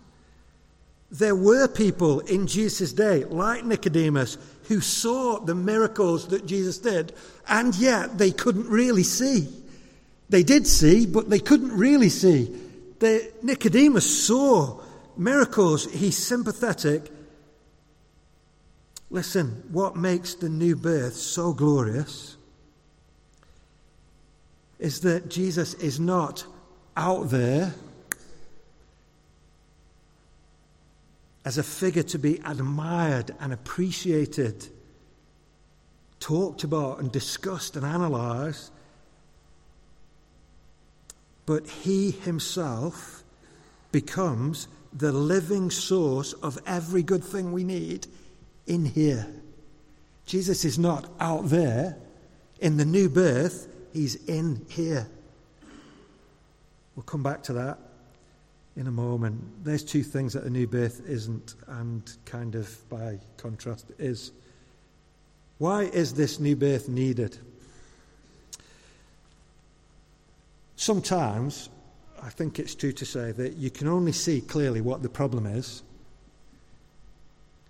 There 1.11 1.35
were 1.35 1.67
people 1.67 2.21
in 2.21 2.47
Jesus' 2.47 2.93
day, 2.93 3.25
like 3.25 3.65
Nicodemus, 3.65 4.37
who 4.65 4.81
saw 4.81 5.41
the 5.41 5.55
miracles 5.55 6.29
that 6.29 6.47
Jesus 6.47 6.79
did, 6.79 7.13
and 7.49 7.75
yet 7.75 8.19
they 8.19 8.31
couldn't 8.31 8.69
really 8.69 9.03
see. 9.03 9.49
They 10.31 10.45
did 10.45 10.67
see, 10.67 11.07
but 11.07 11.29
they 11.29 11.41
couldn't 11.41 11.77
really 11.77 12.09
see. 12.09 12.57
Nicodemus 13.43 14.27
saw 14.27 14.81
miracles. 15.17 15.91
He's 15.93 16.17
sympathetic. 16.17 17.11
Listen, 19.11 19.65
what 19.73 19.97
makes 19.97 20.35
the 20.35 20.49
new 20.49 20.77
birth 20.77 21.17
so 21.17 21.53
glorious 21.53 22.37
is 24.79 25.01
that 25.01 25.29
Jesus 25.29 25.75
is 25.75 25.99
not 25.99 26.47
out 26.97 27.31
there 27.31 27.75
as 31.45 31.59
a 31.59 31.63
figure 31.65 32.05
to 32.05 32.19
be 32.19 32.41
admired 32.45 33.35
and 33.41 33.53
appreciated, 33.53 34.69
talked 36.21 36.63
about 36.63 37.01
and 37.01 37.11
discussed 37.11 37.75
and 37.77 37.85
analysed. 37.85 38.71
But 41.51 41.69
he 41.69 42.13
himself 42.13 43.25
becomes 43.91 44.69
the 44.93 45.11
living 45.11 45.73
source 45.73 46.33
of 46.33 46.61
every 46.65 47.03
good 47.03 47.25
thing 47.25 47.51
we 47.51 47.65
need 47.65 48.07
in 48.69 48.85
here. 48.85 49.27
Jesus 50.27 50.65
is 50.65 50.79
not 50.79 51.11
out 51.19 51.49
there 51.49 51.97
in 52.61 52.77
the 52.77 52.85
new 52.85 53.09
birth, 53.09 53.67
he's 53.93 54.15
in 54.27 54.65
here. 54.69 55.09
We'll 56.95 57.03
come 57.03 57.25
back 57.25 57.43
to 57.43 57.53
that 57.55 57.81
in 58.77 58.87
a 58.87 58.93
moment. 58.93 59.65
There's 59.65 59.83
two 59.83 60.05
things 60.05 60.35
that 60.35 60.45
a 60.45 60.51
new 60.51 60.69
birth 60.69 61.03
isn't, 61.05 61.57
and 61.67 62.09
kind 62.27 62.55
of 62.55 62.89
by 62.89 63.19
contrast 63.39 63.91
is. 63.99 64.31
Why 65.59 65.83
is 65.83 66.15
this 66.15 66.39
new 66.39 66.55
birth 66.55 66.89
needed? 66.89 67.39
Sometimes, 70.81 71.69
I 72.23 72.31
think 72.31 72.59
it's 72.59 72.75
true 72.75 72.93
to 72.93 73.05
say 73.05 73.33
that 73.33 73.57
you 73.57 73.71
can 73.71 73.87
only 73.87 74.13
see 74.13 74.41
clearly 74.41 74.81
what 74.81 75.03
the 75.03 75.11
problem 75.11 75.45
is 75.45 75.83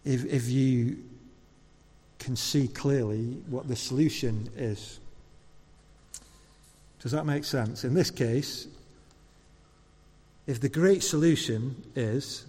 if, 0.05 0.25
if 0.27 0.49
you 0.49 0.99
can 2.20 2.37
see 2.37 2.68
clearly 2.68 3.33
what 3.49 3.66
the 3.66 3.75
solution 3.75 4.49
is. 4.57 5.01
Does 7.01 7.11
that 7.11 7.27
make 7.27 7.42
sense? 7.42 7.83
In 7.83 7.94
this 7.94 8.12
case, 8.12 8.68
if 10.46 10.61
the 10.61 10.68
great 10.68 11.03
solution 11.03 11.83
is 11.96 12.46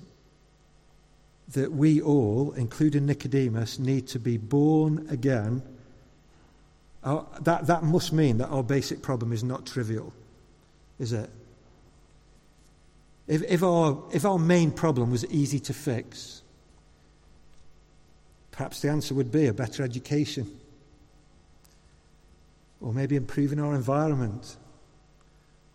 that 1.56 1.72
we 1.72 2.02
all, 2.02 2.52
including 2.52 3.08
Nicodemus, 3.08 3.80
need 3.80 4.08
to 4.10 4.20
be 4.20 4.38
born 4.38 5.08
again, 5.10 5.64
our, 7.04 7.26
that, 7.42 7.66
that 7.66 7.82
must 7.82 8.14
mean 8.14 8.38
that 8.38 8.50
our 8.50 8.64
basic 8.64 9.02
problem 9.02 9.34
is 9.34 9.44
not 9.44 9.66
trivial, 9.66 10.14
is 11.02 11.14
it? 11.14 11.30
If, 13.28 13.42
if, 13.44 13.64
our, 13.64 14.04
if 14.14 14.24
our 14.24 14.38
main 14.38 14.72
problem 14.72 15.10
was 15.10 15.26
easy 15.26 15.60
to 15.62 15.74
fix, 15.74 16.44
perhaps 18.52 18.82
the 18.82 18.90
answer 18.90 19.16
would 19.16 19.32
be 19.32 19.48
a 19.48 19.54
better 19.54 19.84
education, 19.84 20.60
or 22.80 22.94
maybe 22.94 23.16
improving 23.16 23.60
our 23.60 23.74
environment, 23.74 24.58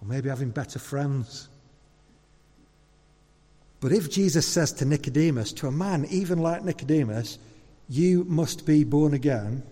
or 0.01 0.07
maybe 0.09 0.29
having 0.29 0.51
better 0.51 0.79
friends. 0.79 1.49
But 3.81 3.93
if 3.93 4.11
Jesus 4.11 4.47
says 4.47 4.73
to 4.75 4.85
Nicodemus, 4.85 5.53
to 5.55 5.67
a 5.67 5.73
man 5.73 6.07
even 6.09 6.39
like 6.39 6.63
Nicodemus, 6.63 7.39
you 7.89 8.25
must 8.25 8.65
be 8.65 8.85
born 8.85 9.13
again, 9.13 9.65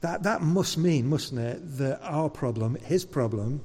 that, 0.00 0.22
that 0.22 0.40
must 0.40 0.78
mean, 0.78 1.08
mustn't 1.08 1.40
it, 1.40 1.78
that 1.78 2.00
our 2.02 2.30
problem, 2.30 2.74
his 2.76 3.04
problem, 3.04 3.62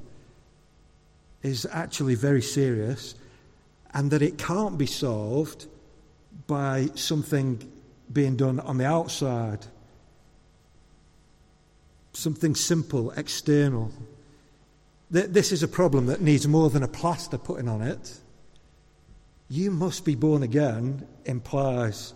is 1.41 1.67
actually 1.71 2.15
very 2.15 2.41
serious 2.41 3.15
and 3.93 4.12
that 4.12 4.21
it 4.21 4.38
can't 4.38 4.78
be 4.78 4.86
solved 4.86 5.67
by 6.47 6.89
something 6.95 7.71
being 8.12 8.36
done 8.36 8.60
on 8.60 8.78
the 8.78 8.86
outside. 8.86 9.65
Something 12.13 12.56
simple, 12.56 13.12
external. 13.12 13.91
This 15.12 15.52
is 15.52 15.63
a 15.63 15.67
problem 15.67 16.08
that 16.08 16.21
needs 16.21 16.47
more 16.47 16.69
than 16.69 16.84
a 16.84 16.88
plaster 16.88 17.38
putting 17.38 17.67
on 17.67 17.82
it 17.82 18.19
you 19.49 19.71
must 19.71 20.06
be 20.06 20.15
born 20.15 20.43
again 20.43 21.06
implies 21.25 22.13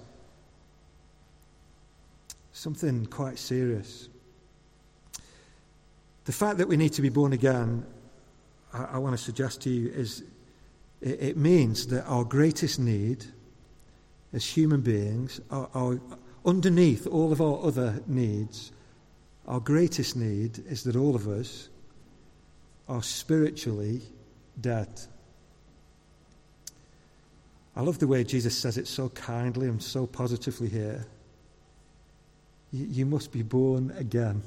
something 2.51 3.07
quite 3.07 3.39
serious. 3.39 4.07
The 6.25 6.31
fact 6.31 6.59
that 6.59 6.67
we 6.67 6.77
need 6.77 6.93
to 6.93 7.01
be 7.01 7.09
born 7.09 7.33
again, 7.33 7.85
I, 8.73 8.83
I 8.83 8.97
want 8.97 9.17
to 9.17 9.23
suggest 9.23 9.61
to 9.61 9.69
you, 9.69 9.89
is 9.89 10.23
it, 11.01 11.21
it 11.21 11.37
means 11.37 11.87
that 11.87 12.03
our 12.05 12.23
greatest 12.23 12.79
need 12.79 13.25
as 14.33 14.45
human 14.45 14.81
beings, 14.81 15.39
our, 15.51 15.69
our, 15.75 15.99
underneath 16.45 17.05
all 17.07 17.31
of 17.31 17.39
our 17.41 17.63
other 17.63 18.01
needs, 18.07 18.71
our 19.47 19.59
greatest 19.59 20.15
need 20.15 20.63
is 20.67 20.83
that 20.83 20.95
all 20.95 21.15
of 21.15 21.27
us 21.27 21.69
are 22.87 23.03
spiritually 23.03 24.01
dead. 24.59 24.89
I 27.75 27.81
love 27.81 27.99
the 27.99 28.07
way 28.07 28.23
Jesus 28.23 28.57
says 28.57 28.77
it 28.77 28.87
so 28.87 29.09
kindly 29.09 29.67
and 29.67 29.81
so 29.81 30.05
positively 30.05 30.69
here. 30.69 31.05
You, 32.71 32.85
you 32.85 33.05
must 33.05 33.31
be 33.31 33.41
born 33.41 33.91
again. 33.97 34.41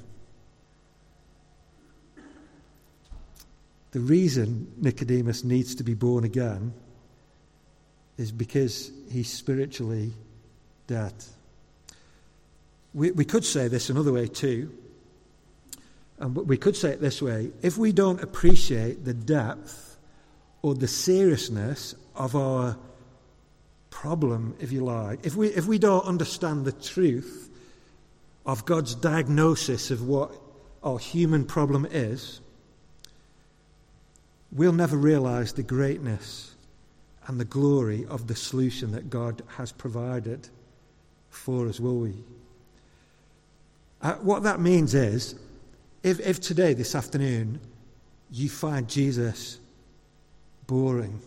The 3.93 4.01
reason 4.01 4.73
Nicodemus 4.77 5.45
needs 5.45 5.75
to 5.77 5.85
be 5.85 5.95
born 5.95 6.25
again 6.25 6.75
is 8.19 8.33
because 8.33 8.91
he's 9.11 9.33
spiritually 9.33 10.13
dead. 10.87 11.15
We, 12.95 13.11
we 13.11 13.25
could 13.25 13.45
say 13.45 13.69
this 13.69 13.91
another 13.91 14.13
way 14.13 14.27
too. 14.27 14.73
And 16.19 16.35
we 16.35 16.57
could 16.57 16.77
say 16.77 16.91
it 16.91 17.01
this 17.01 17.21
way 17.21 17.51
if 17.63 17.77
we 17.77 17.93
don't 17.93 18.23
appreciate 18.23 19.05
the 19.05 19.15
depth 19.15 19.99
or 20.63 20.75
the 20.75 20.89
seriousness 20.89 21.95
of 22.15 22.35
our 22.35 22.77
problem, 23.91 24.55
if 24.61 24.73
you 24.73 24.85
like, 24.85 25.25
if 25.25 25.37
we, 25.37 25.49
if 25.49 25.67
we 25.67 25.79
don't 25.79 26.05
understand 26.05 26.65
the 26.65 26.73
truth 26.73 27.51
of 28.45 28.65
God's 28.65 28.95
diagnosis 28.95 29.91
of 29.91 30.07
what 30.07 30.33
our 30.83 30.99
human 30.99 31.45
problem 31.45 31.87
is, 31.91 32.41
we'll 34.53 34.73
never 34.73 34.97
realize 34.97 35.53
the 35.53 35.63
greatness 35.63 36.55
and 37.27 37.41
the 37.41 37.45
glory 37.45 38.07
of 38.07 38.27
the 38.27 38.37
solution 38.37 38.93
that 38.93 39.11
God 39.11 39.43
has 39.57 39.73
provided 39.73 40.49
for 41.31 41.69
us, 41.69 41.81
will 41.81 41.99
we? 41.99 42.15
Uh, 44.01 44.15
what 44.15 44.43
that 44.45 44.61
means 44.61 44.95
is, 44.95 45.35
if, 46.03 46.21
if 46.21 46.41
today, 46.41 46.75
this 46.75 46.95
afternoon, 46.95 47.59
you 48.31 48.49
find 48.49 48.89
Jesus 48.89 49.59
boring, 50.67 51.21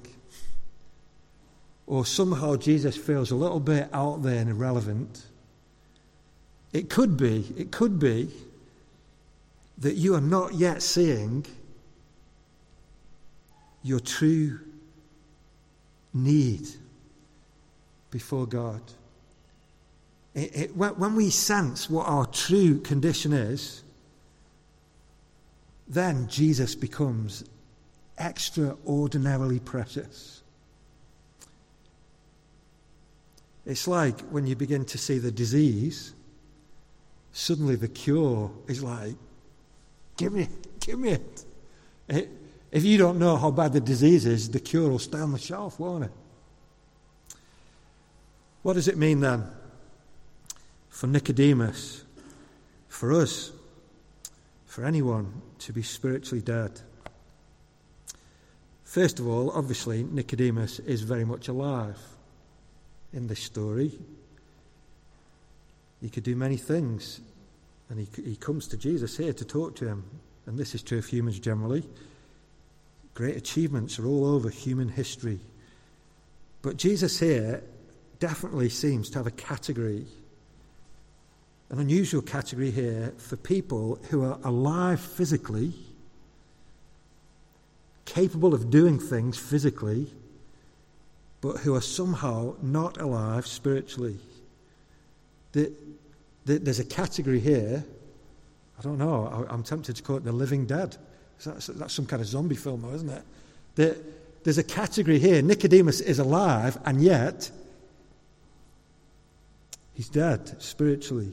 or 1.87 2.05
somehow 2.05 2.55
Jesus 2.55 2.95
feels 2.95 3.31
a 3.31 3.35
little 3.35 3.59
bit 3.59 3.89
out 3.91 4.21
there 4.23 4.39
and 4.39 4.49
irrelevant, 4.49 5.25
it 6.71 6.89
could 6.89 7.17
be, 7.17 7.51
it 7.57 7.71
could 7.71 7.99
be 7.99 8.29
that 9.79 9.95
you 9.95 10.13
are 10.13 10.21
not 10.21 10.53
yet 10.53 10.81
seeing 10.81 11.45
your 13.83 13.99
true 13.99 14.59
need 16.13 16.67
before 18.11 18.45
God. 18.45 18.81
It, 20.33 20.55
it, 20.55 20.75
when 20.75 21.15
we 21.15 21.29
sense 21.29 21.89
what 21.89 22.07
our 22.07 22.25
true 22.25 22.79
condition 22.79 23.33
is, 23.33 23.83
then 25.87 26.27
Jesus 26.27 26.75
becomes 26.75 27.43
extraordinarily 28.17 29.59
precious. 29.59 30.43
It's 33.65 33.87
like 33.87 34.19
when 34.29 34.45
you 34.47 34.55
begin 34.55 34.85
to 34.85 34.97
see 34.97 35.19
the 35.19 35.31
disease, 35.31 36.13
suddenly 37.33 37.75
the 37.75 37.87
cure 37.87 38.51
is 38.67 38.83
like, 38.83 39.15
give 40.17 40.33
me, 40.33 40.47
give 40.79 40.99
me 40.99 41.11
it. 41.11 41.45
it 42.07 42.29
if 42.71 42.83
you 42.83 42.97
don't 42.97 43.17
know 43.17 43.37
how 43.37 43.51
bad 43.51 43.73
the 43.73 43.79
disease 43.79 44.25
is, 44.25 44.49
the 44.49 44.59
cure 44.59 44.89
will 44.89 44.99
stay 44.99 45.19
on 45.19 45.31
the 45.31 45.39
shelf, 45.39 45.79
won't 45.79 46.05
it? 46.05 46.11
What 48.61 48.73
does 48.73 48.87
it 48.87 48.97
mean 48.97 49.21
then 49.21 49.45
for 50.89 51.07
Nicodemus, 51.07 52.03
for 52.87 53.13
us, 53.13 53.51
for 54.65 54.83
anyone 54.83 55.41
to 55.59 55.73
be 55.73 55.81
spiritually 55.81 56.41
dead? 56.41 56.81
First 58.83 59.19
of 59.19 59.27
all, 59.27 59.51
obviously, 59.51 60.03
Nicodemus 60.03 60.79
is 60.79 61.01
very 61.01 61.23
much 61.23 61.47
alive 61.47 61.97
in 63.13 63.27
this 63.27 63.39
story. 63.39 63.91
He 66.01 66.09
could 66.09 66.23
do 66.23 66.35
many 66.35 66.57
things, 66.57 67.21
and 67.89 67.99
he, 67.99 68.07
he 68.23 68.35
comes 68.35 68.67
to 68.67 68.77
Jesus 68.77 69.17
here 69.17 69.33
to 69.33 69.45
talk 69.45 69.75
to 69.77 69.87
him. 69.87 70.03
And 70.45 70.57
this 70.57 70.73
is 70.73 70.81
true 70.81 70.97
of 70.97 71.05
humans 71.05 71.39
generally. 71.39 71.83
Great 73.19 73.35
achievements 73.35 73.99
are 73.99 74.05
all 74.05 74.25
over 74.25 74.49
human 74.49 74.87
history. 74.87 75.41
But 76.61 76.77
Jesus 76.77 77.19
here 77.19 77.61
definitely 78.21 78.69
seems 78.69 79.09
to 79.09 79.17
have 79.17 79.27
a 79.27 79.31
category, 79.31 80.05
an 81.69 81.79
unusual 81.81 82.21
category 82.21 82.71
here 82.71 83.11
for 83.17 83.35
people 83.35 83.99
who 84.09 84.23
are 84.23 84.39
alive 84.45 85.01
physically, 85.01 85.73
capable 88.05 88.53
of 88.53 88.69
doing 88.69 88.97
things 88.97 89.37
physically, 89.37 90.07
but 91.41 91.57
who 91.57 91.75
are 91.75 91.81
somehow 91.81 92.55
not 92.61 93.01
alive 93.01 93.45
spiritually. 93.45 94.15
There's 95.51 96.79
a 96.79 96.85
category 96.85 97.41
here, 97.41 97.83
I 98.79 98.81
don't 98.81 98.97
know, 98.97 99.45
I'm 99.49 99.63
tempted 99.63 99.97
to 99.97 100.03
call 100.03 100.15
it 100.15 100.23
the 100.23 100.31
living 100.31 100.65
dead. 100.65 100.95
That's, 101.43 101.93
some 101.93 102.05
kind 102.05 102.21
of 102.21 102.27
zombie 102.27 102.55
film, 102.55 102.81
though, 102.81 102.93
isn't 102.93 103.09
it? 103.09 103.23
there's 104.43 104.57
a 104.57 104.63
category 104.63 105.19
here. 105.19 105.41
Nicodemus 105.41 106.01
is 106.01 106.19
alive, 106.19 106.77
and 106.85 107.01
yet 107.01 107.51
he's 109.93 110.09
dead 110.09 110.61
spiritually. 110.61 111.31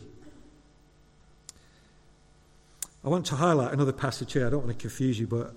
I 3.05 3.09
want 3.09 3.27
to 3.27 3.37
highlight 3.37 3.73
another 3.73 3.93
passage 3.93 4.33
here. 4.33 4.47
I 4.47 4.51
don't 4.51 4.65
want 4.65 4.77
to 4.77 4.81
confuse 4.81 5.19
you, 5.19 5.27
but 5.29 5.55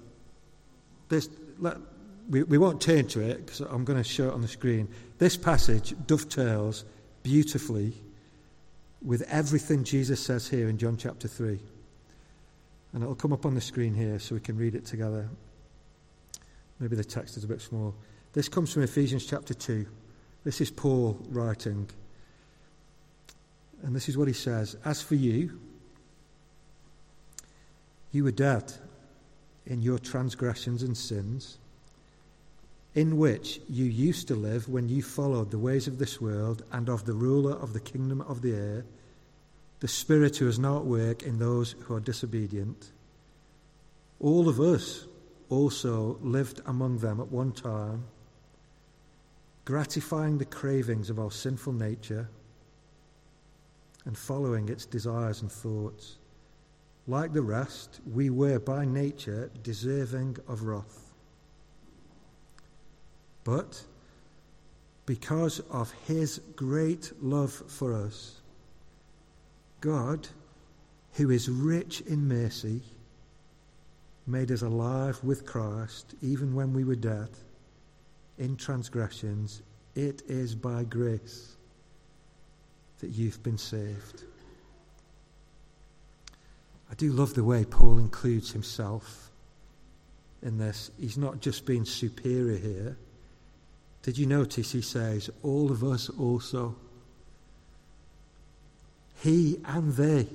this, 1.10 1.30
let, 1.58 1.78
we, 2.30 2.44
we 2.44 2.58
won't 2.58 2.80
turn 2.80 3.08
to 3.08 3.22
it 3.22 3.46
because 3.46 3.62
I'm 3.62 3.84
going 3.84 3.98
to 4.02 4.08
show 4.08 4.28
it 4.28 4.34
on 4.34 4.42
the 4.42 4.48
screen. 4.48 4.88
This 5.18 5.36
passage 5.36 5.96
dovetails 6.06 6.86
beautifully 7.24 7.94
with 9.04 9.24
everything 9.24 9.84
Jesus 9.84 10.20
says 10.24 10.48
here 10.48 10.70
in 10.70 10.78
John 10.78 10.98
chapter 10.98 11.28
3. 11.28 11.60
And 12.94 13.04
it'll 13.04 13.16
come 13.16 13.34
up 13.34 13.46
on 13.46 13.56
the 13.56 13.62
screen 13.62 13.94
here 13.94 14.20
so 14.20 14.36
we 14.36 14.42
can 14.42 14.58
read 14.58 14.76
it 14.76 14.86
together. 14.86 15.30
Maybe 16.80 16.96
the 16.96 17.04
text 17.04 17.38
is 17.38 17.44
a 17.44 17.48
bit 17.48 17.62
small. 17.62 17.94
This 18.34 18.50
comes 18.50 18.74
from 18.74 18.84
Ephesians 18.84 19.26
chapter 19.26 19.54
2. 19.54 19.86
This 20.44 20.62
is 20.62 20.72
Paul 20.72 21.20
writing. 21.30 21.90
And 23.84 23.96
this 23.96 24.10
is 24.10 24.18
what 24.18 24.28
he 24.28 24.34
says 24.34 24.76
As 24.86 25.02
for 25.02 25.16
you, 25.16 25.60
you 28.12 28.24
were 28.24 28.32
dead 28.32 28.74
in 29.66 29.82
your 29.82 30.00
transgressions 30.00 30.82
and 30.82 30.98
sins, 30.98 31.60
in 32.96 33.18
which 33.18 33.62
you 33.70 33.86
used 33.86 34.28
to 34.30 34.36
live 34.36 34.68
when 34.68 34.90
you 34.90 35.04
followed 35.04 35.52
the 35.52 35.60
ways 35.60 35.88
of 35.88 36.00
this 36.00 36.20
world 36.20 36.64
and 36.72 36.90
of 36.90 37.06
the 37.06 37.14
ruler 37.14 37.54
of 37.54 37.74
the 37.74 37.80
kingdom 37.80 38.22
of 38.22 38.42
the 38.42 38.54
air 38.54 38.86
the 39.80 39.88
Spirit 39.88 40.38
who 40.38 40.48
is 40.48 40.60
now 40.60 40.78
at 40.78 40.86
work 40.86 41.24
in 41.24 41.40
those 41.40 41.76
who 41.84 41.96
are 41.96 42.00
disobedient. 42.00 42.92
All 44.20 44.50
of 44.50 44.60
us 44.60 45.06
also 45.50 46.18
lived 46.22 46.62
among 46.66 46.98
them 46.98 47.20
at 47.20 47.32
one 47.32 47.52
time, 47.52 48.04
gratifying 49.66 50.38
the 50.38 50.46
cravings 50.46 51.10
of 51.10 51.20
our 51.20 51.32
sinful 51.32 51.74
nature 51.74 52.30
and 54.06 54.18
following 54.18 54.70
its 54.70 54.86
desires 54.86 55.42
and 55.42 55.52
thoughts. 55.52 56.18
Like 57.08 57.34
the 57.34 57.42
rest, 57.42 58.02
we 58.12 58.30
were 58.30 58.60
by 58.60 58.86
nature 58.86 59.50
deserving 59.64 60.38
of 60.48 60.64
wrath. 60.64 61.12
But 63.44 63.82
because 65.06 65.60
of 65.72 65.92
his 66.06 66.40
great 66.56 67.12
love 67.22 67.52
for 67.52 67.94
us, 67.94 68.39
God, 69.82 70.28
who 71.14 71.30
is 71.30 71.50
rich 71.50 72.02
in 72.02 72.28
mercy, 72.28 72.82
made 74.28 74.52
us 74.52 74.62
alive 74.62 75.20
with 75.24 75.46
Christ 75.46 76.16
even 76.22 76.54
when 76.54 76.74
we 76.74 76.84
were 76.84 76.96
dead 76.96 77.30
in 78.38 78.56
transgressions. 78.56 79.62
It 79.96 80.22
is 80.28 80.56
by 80.56 80.84
grace 80.84 81.56
that 83.00 83.10
you've 83.10 83.42
been 83.44 83.58
saved. 83.58 84.24
I 86.92 86.96
do 86.96 87.12
love 87.12 87.34
the 87.34 87.44
way 87.44 87.66
Paul 87.66 87.98
includes 87.98 88.52
himself 88.52 89.32
in 90.42 90.58
this. 90.58 90.92
He's 91.00 91.18
not 91.18 91.40
just 91.40 91.66
being 91.66 91.86
superior 91.86 92.58
here. 92.58 92.98
Did 94.02 94.18
you 94.18 94.26
notice 94.26 94.72
he 94.72 94.82
says, 94.82 95.30
all 95.44 95.72
of 95.72 95.84
us 95.84 96.10
also? 96.10 96.76
He 99.22 99.60
and 99.66 99.94
they. 99.94 100.28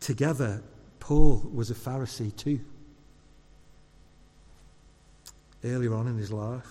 Together, 0.00 0.62
Paul 1.00 1.42
was 1.52 1.70
a 1.70 1.74
Pharisee 1.74 2.34
too. 2.36 2.60
Earlier 5.64 5.94
on 5.94 6.06
in 6.06 6.18
his 6.18 6.30
life, 6.30 6.66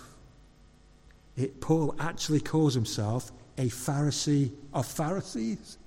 it, 1.36 1.60
Paul 1.60 1.96
actually 2.00 2.40
calls 2.40 2.76
himself 2.76 3.32
a 3.58 3.66
Pharisee 3.66 4.52
of 4.74 4.86
Pharisees. 4.86 5.78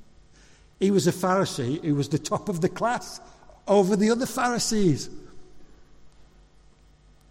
He 0.81 0.91
was 0.91 1.07
a 1.07 1.13
Pharisee 1.13 1.83
who 1.83 1.95
was 1.95 2.09
the 2.09 2.19
top 2.19 2.49
of 2.49 2.61
the 2.61 2.69
class 2.69 3.21
over 3.67 3.97
the 3.97 4.11
other 4.11 4.27
Pharisees. 4.27 5.09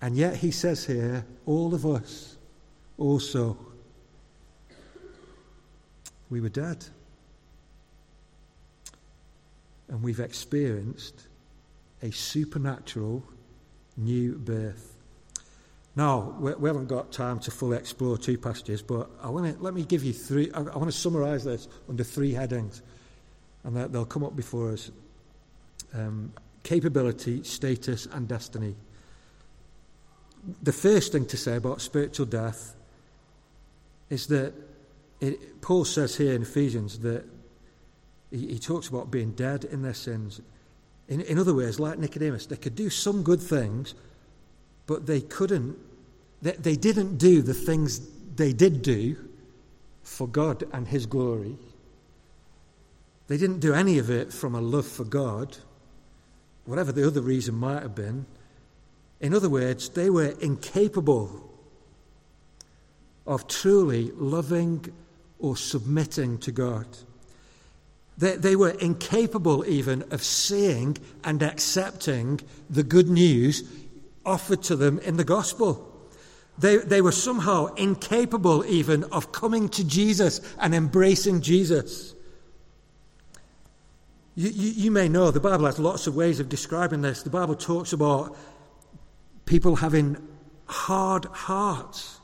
And 0.01 0.15
yet 0.15 0.37
he 0.37 0.51
says 0.51 0.85
here, 0.85 1.25
all 1.45 1.73
of 1.73 1.85
us 1.85 2.37
also, 2.97 3.57
we 6.29 6.41
were 6.41 6.49
dead. 6.49 6.85
And 9.87 10.01
we've 10.01 10.19
experienced 10.19 11.27
a 12.01 12.11
supernatural 12.11 13.23
new 13.97 14.33
birth. 14.33 14.95
Now, 15.95 16.35
we 16.39 16.67
haven't 16.67 16.87
got 16.87 17.13
time 17.13 17.39
to 17.39 17.51
fully 17.51 17.77
explore 17.77 18.17
two 18.17 18.37
passages, 18.37 18.81
but 18.81 19.09
I 19.21 19.29
want 19.29 19.55
to, 19.55 19.63
let 19.63 19.73
me 19.73 19.85
give 19.85 20.03
you 20.03 20.11
three. 20.11 20.51
I, 20.51 20.59
I 20.59 20.77
want 20.77 20.87
to 20.87 20.97
summarize 20.97 21.45
this 21.45 21.69
under 21.87 22.03
three 22.03 22.33
headings, 22.33 22.81
and 23.63 23.77
that 23.77 23.93
they'll 23.93 24.03
come 24.03 24.23
up 24.23 24.35
before 24.35 24.73
us 24.73 24.91
um, 25.93 26.33
capability, 26.63 27.43
status, 27.43 28.07
and 28.07 28.27
destiny. 28.27 28.75
The 30.63 30.73
first 30.73 31.13
thing 31.13 31.25
to 31.27 31.37
say 31.37 31.55
about 31.55 31.79
spiritual 31.79 32.25
death 32.25 32.75
is 34.09 34.27
that 34.27 34.53
it, 35.21 35.61
Paul 35.61 35.85
says 35.85 36.17
here 36.17 36.33
in 36.33 36.41
Ephesians 36.41 36.99
that 36.99 37.23
he, 38.35 38.47
he, 38.47 38.59
talks 38.59 38.87
about 38.87 39.11
being 39.11 39.31
dead 39.31 39.63
in 39.63 39.81
their 39.81 39.93
sins. 39.93 40.41
In, 41.07 41.21
in 41.21 41.39
other 41.39 41.53
words, 41.53 41.79
like 41.79 41.97
Nicodemus, 41.97 42.47
they 42.47 42.57
could 42.57 42.75
do 42.75 42.89
some 42.89 43.23
good 43.23 43.41
things, 43.41 43.95
but 44.87 45.05
they 45.05 45.21
couldn't, 45.21 45.77
they, 46.41 46.51
they 46.51 46.75
didn't 46.75 47.17
do 47.17 47.41
the 47.41 47.53
things 47.53 48.01
they 48.35 48.53
did 48.53 48.81
do 48.81 49.15
for 50.03 50.27
God 50.27 50.63
and 50.73 50.87
His 50.87 51.05
glory. 51.05 51.55
They 53.27 53.37
didn't 53.37 53.59
do 53.59 53.73
any 53.73 53.97
of 53.97 54.09
it 54.09 54.31
from 54.31 54.53
a 54.53 54.61
love 54.61 54.85
for 54.85 55.05
God, 55.05 55.57
whatever 56.65 56.91
the 56.91 57.07
other 57.07 57.21
reason 57.21 57.55
might 57.55 57.81
have 57.81 57.95
been. 57.95 58.25
In 59.21 59.33
other 59.33 59.49
words, 59.49 59.89
they 59.89 60.09
were 60.09 60.35
incapable 60.41 61.49
of 63.25 63.47
truly 63.47 64.11
loving 64.15 64.85
or 65.39 65.55
submitting 65.55 66.37
to 66.39 66.51
God. 66.51 66.85
They, 68.17 68.37
they 68.37 68.55
were 68.55 68.69
incapable 68.69 69.65
even 69.65 70.03
of 70.11 70.23
seeing 70.23 70.97
and 71.23 71.43
accepting 71.43 72.39
the 72.69 72.83
good 72.83 73.09
news 73.09 73.63
offered 74.25 74.63
to 74.63 74.75
them 74.75 74.99
in 74.99 75.17
the 75.17 75.23
gospel. 75.23 75.91
They, 76.57 76.77
they 76.77 77.01
were 77.01 77.11
somehow 77.11 77.73
incapable 77.75 78.65
even 78.65 79.03
of 79.05 79.31
coming 79.31 79.67
to 79.69 79.83
Jesus 79.83 80.39
and 80.59 80.73
embracing 80.73 81.41
Jesus. 81.41 82.13
You, 84.35 84.49
you, 84.49 84.71
you, 84.71 84.91
may 84.91 85.09
know 85.09 85.31
the 85.31 85.39
Bible 85.39 85.65
has 85.65 85.79
lots 85.79 86.07
of 86.07 86.15
ways 86.15 86.39
of 86.39 86.47
describing 86.47 87.01
this. 87.01 87.23
The 87.23 87.29
Bible 87.29 87.55
talks 87.55 87.93
about 87.93 88.37
people 89.45 89.77
having 89.77 90.17
hard 90.65 91.25
hearts. 91.25 92.19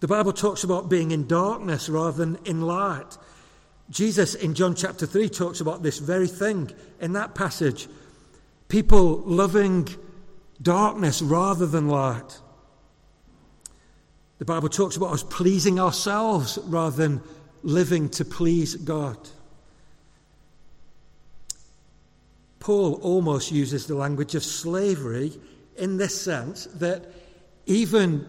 The 0.00 0.08
Bible 0.08 0.32
talks 0.32 0.64
about 0.64 0.88
being 0.88 1.12
in 1.12 1.26
darkness 1.26 1.88
rather 1.88 2.16
than 2.16 2.38
in 2.44 2.62
light. 2.62 3.16
Jesus 3.90 4.34
in 4.34 4.54
John 4.54 4.74
chapter 4.74 5.06
3 5.06 5.28
talks 5.28 5.60
about 5.60 5.82
this 5.82 5.98
very 5.98 6.26
thing 6.26 6.70
in 7.00 7.12
that 7.12 7.34
passage. 7.34 7.88
People 8.68 9.18
loving 9.18 9.88
darkness 10.60 11.22
rather 11.22 11.66
than 11.66 11.88
light. 11.88 12.40
The 14.38 14.44
Bible 14.44 14.68
talks 14.68 14.96
about 14.96 15.12
us 15.12 15.22
pleasing 15.22 15.78
ourselves 15.78 16.58
rather 16.64 16.96
than 16.96 17.22
living 17.62 18.08
to 18.10 18.24
please 18.24 18.74
God. 18.74 19.16
Paul 22.58 22.94
almost 22.94 23.52
uses 23.52 23.86
the 23.86 23.94
language 23.94 24.34
of 24.34 24.42
slavery 24.42 25.32
in 25.76 25.96
this 25.96 26.20
sense 26.20 26.64
that 26.74 27.04
even 27.66 28.28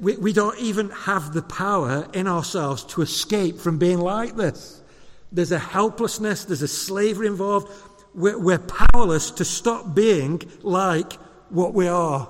we, 0.00 0.16
we 0.16 0.32
don't 0.32 0.58
even 0.58 0.90
have 0.90 1.32
the 1.32 1.42
power 1.42 2.08
in 2.12 2.26
ourselves 2.26 2.84
to 2.84 3.02
escape 3.02 3.58
from 3.58 3.78
being 3.78 3.98
like 3.98 4.36
this. 4.36 4.82
There's 5.30 5.52
a 5.52 5.58
helplessness, 5.58 6.44
there's 6.44 6.62
a 6.62 6.68
slavery 6.68 7.26
involved. 7.26 7.72
We're, 8.14 8.38
we're 8.38 8.58
powerless 8.58 9.30
to 9.32 9.44
stop 9.44 9.94
being 9.94 10.42
like 10.62 11.12
what 11.50 11.74
we 11.74 11.86
are. 11.86 12.28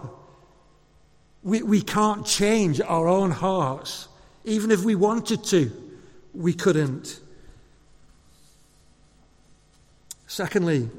We, 1.43 1.63
we 1.63 1.81
can't 1.81 2.27
change 2.27 2.81
our 2.81 3.07
own 3.07 3.31
hearts. 3.31 4.09
Even 4.45 4.71
if 4.71 4.83
we 4.83 4.95
wanted 4.95 5.45
to, 5.45 5.71
we 6.35 6.53
couldn't. 6.53 7.21
Secondly, 10.27 10.91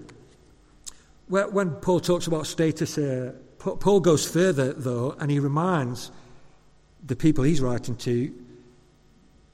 when 1.28 1.72
Paul 1.76 2.00
talks 2.00 2.26
about 2.26 2.48
status 2.48 2.96
here, 2.96 3.36
Paul 3.60 4.00
goes 4.00 4.28
further, 4.28 4.74
though, 4.74 5.16
and 5.20 5.30
he 5.30 5.40
reminds 5.40 6.12
the 7.10 7.16
people 7.16 7.44
he's 7.44 7.60
writing 7.60 7.96
to 7.98 8.34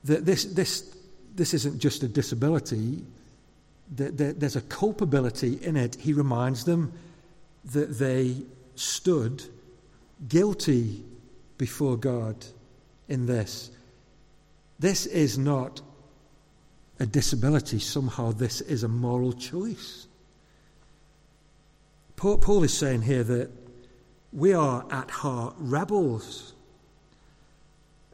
that 0.04 0.26
this, 0.26 0.46
this, 0.46 0.96
this 1.36 1.54
isn't 1.54 1.80
just 1.80 2.04
a 2.04 2.08
disability, 2.08 3.02
that 3.96 4.40
there's 4.40 4.56
a 4.56 4.62
culpability 4.62 5.58
in 5.64 5.76
it. 5.76 5.96
He 5.96 6.14
reminds 6.14 6.66
them 6.66 6.94
that 7.74 7.98
they 7.98 8.36
stood 8.76 9.44
guilty 10.28 11.04
before 11.58 11.98
God 11.98 12.36
in 13.08 13.26
this. 13.26 13.72
This 14.78 15.06
is 15.06 15.38
not 15.38 15.82
a 17.00 17.06
disability, 17.06 17.80
somehow, 17.80 18.32
this 18.34 18.62
is 18.62 18.84
a 18.84 18.88
moral 18.88 19.32
choice. 19.32 20.08
Paul 22.18 22.64
is 22.64 22.78
saying 22.78 23.04
here 23.04 23.24
that 23.24 23.50
we 24.34 24.54
are 24.54 24.86
at 24.92 25.10
heart 25.10 25.56
rebels. 25.58 26.55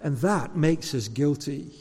And 0.01 0.17
that 0.17 0.55
makes 0.55 0.93
us 0.93 1.07
guilty. 1.07 1.71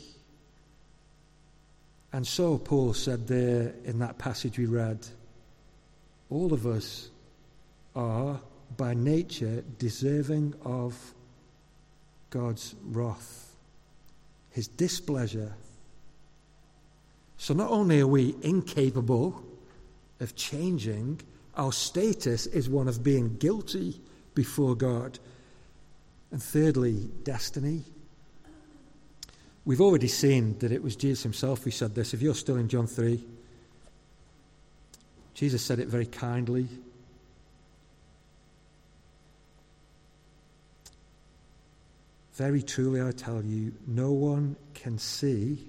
And 2.12 2.26
so 2.26 2.58
Paul 2.58 2.92
said 2.92 3.26
there 3.26 3.72
in 3.84 3.98
that 4.00 4.18
passage 4.18 4.58
we 4.58 4.66
read 4.66 5.06
all 6.28 6.52
of 6.52 6.66
us 6.66 7.10
are 7.94 8.40
by 8.76 8.94
nature 8.94 9.64
deserving 9.78 10.54
of 10.64 10.96
God's 12.30 12.74
wrath, 12.84 13.54
his 14.50 14.68
displeasure. 14.68 15.52
So 17.36 17.54
not 17.54 17.70
only 17.70 18.00
are 18.00 18.06
we 18.06 18.36
incapable 18.42 19.42
of 20.20 20.36
changing, 20.36 21.20
our 21.56 21.72
status 21.72 22.46
is 22.46 22.68
one 22.68 22.86
of 22.86 23.02
being 23.02 23.36
guilty 23.38 24.00
before 24.34 24.76
God. 24.76 25.18
And 26.30 26.40
thirdly, 26.40 27.08
destiny. 27.24 27.84
We've 29.64 29.80
already 29.80 30.08
seen 30.08 30.58
that 30.58 30.72
it 30.72 30.82
was 30.82 30.96
Jesus 30.96 31.22
himself 31.22 31.64
who 31.64 31.70
said 31.70 31.94
this. 31.94 32.14
If 32.14 32.22
you're 32.22 32.34
still 32.34 32.56
in 32.56 32.68
John 32.68 32.86
3, 32.86 33.22
Jesus 35.34 35.62
said 35.62 35.78
it 35.78 35.88
very 35.88 36.06
kindly. 36.06 36.68
Very 42.34 42.62
truly, 42.62 43.02
I 43.02 43.12
tell 43.12 43.42
you, 43.42 43.72
no 43.86 44.12
one 44.12 44.56
can 44.72 44.98
see 44.98 45.68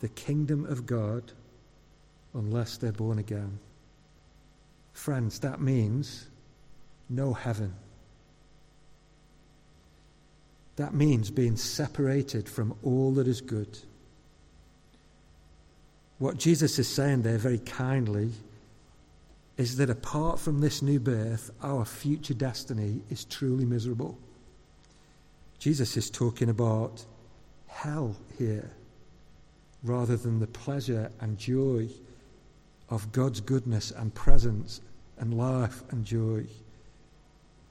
the 0.00 0.08
kingdom 0.08 0.64
of 0.66 0.86
God 0.86 1.32
unless 2.34 2.76
they're 2.76 2.92
born 2.92 3.18
again. 3.18 3.58
Friends, 4.92 5.40
that 5.40 5.60
means 5.60 6.28
no 7.08 7.32
heaven. 7.32 7.74
That 10.76 10.94
means 10.94 11.30
being 11.30 11.56
separated 11.56 12.48
from 12.48 12.74
all 12.82 13.12
that 13.14 13.28
is 13.28 13.40
good. 13.40 13.78
What 16.18 16.38
Jesus 16.38 16.78
is 16.78 16.88
saying 16.88 17.22
there 17.22 17.38
very 17.38 17.58
kindly 17.58 18.32
is 19.56 19.76
that 19.76 19.90
apart 19.90 20.40
from 20.40 20.60
this 20.60 20.82
new 20.82 20.98
birth, 20.98 21.50
our 21.62 21.84
future 21.84 22.34
destiny 22.34 23.02
is 23.08 23.24
truly 23.24 23.64
miserable. 23.64 24.18
Jesus 25.58 25.96
is 25.96 26.10
talking 26.10 26.48
about 26.48 27.04
hell 27.66 28.16
here 28.36 28.70
rather 29.82 30.16
than 30.16 30.40
the 30.40 30.46
pleasure 30.46 31.10
and 31.20 31.38
joy 31.38 31.88
of 32.88 33.12
God's 33.12 33.40
goodness 33.40 33.90
and 33.90 34.14
presence 34.14 34.80
and 35.18 35.34
life 35.34 35.82
and 35.90 36.04
joy. 36.04 36.46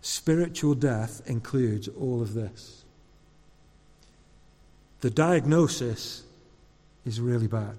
Spiritual 0.02 0.76
death 0.76 1.22
includes 1.26 1.88
all 1.88 2.22
of 2.22 2.34
this. 2.34 2.83
The 5.04 5.10
diagnosis 5.10 6.24
is 7.06 7.20
really 7.20 7.48
bad. 7.48 7.76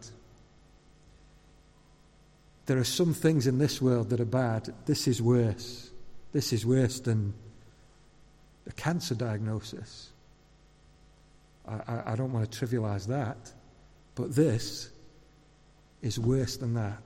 There 2.66 2.77
are 2.77 2.85
some 2.85 3.14
things 3.14 3.47
in 3.47 3.57
this 3.57 3.81
world 3.81 4.11
that 4.11 4.20
are 4.20 4.27
bad. 4.27 4.75
This 4.85 5.09
is 5.09 5.22
worse. 5.22 5.91
This 6.35 6.53
is 6.53 6.66
worse 6.66 7.01
than 7.01 7.33
a 8.66 8.72
cancer 8.72 9.14
diagnosis. 9.14 10.11
I, 11.66 11.72
I, 11.72 12.12
I 12.12 12.16
don't 12.16 12.31
want 12.31 12.53
to 12.53 12.66
trivialize 12.66 13.07
that. 13.07 13.39
But 14.16 14.35
this 14.35 14.91
is 16.03 16.18
worse 16.18 16.59
than 16.59 16.75
that. 16.75 17.03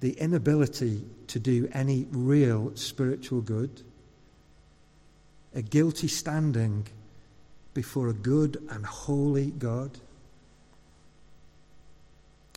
The 0.00 0.14
inability 0.14 1.04
to 1.28 1.38
do 1.38 1.70
any 1.72 2.08
real 2.10 2.72
spiritual 2.74 3.42
good, 3.42 3.80
a 5.54 5.62
guilty 5.62 6.08
standing 6.08 6.88
before 7.74 8.08
a 8.08 8.12
good 8.12 8.66
and 8.70 8.84
holy 8.84 9.50
God, 9.52 9.98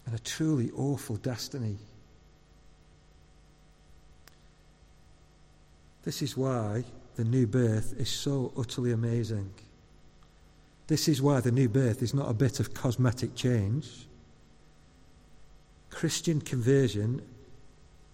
and 0.06 0.16
a 0.16 0.20
truly 0.20 0.72
awful 0.76 1.16
destiny. 1.18 1.78
This 6.04 6.22
is 6.22 6.36
why 6.36 6.84
the 7.16 7.24
new 7.24 7.48
birth 7.48 7.94
is 7.98 8.10
so 8.10 8.52
utterly 8.58 8.92
amazing. 8.92 9.52
This 10.88 11.08
is 11.08 11.22
why 11.22 11.40
the 11.40 11.52
new 11.52 11.70
birth 11.70 12.02
is 12.02 12.14
not 12.14 12.30
a 12.30 12.34
bit 12.34 12.60
of 12.60 12.74
cosmetic 12.74 13.36
change. 13.36 14.08
Christian 15.90 16.42
conversion 16.42 17.22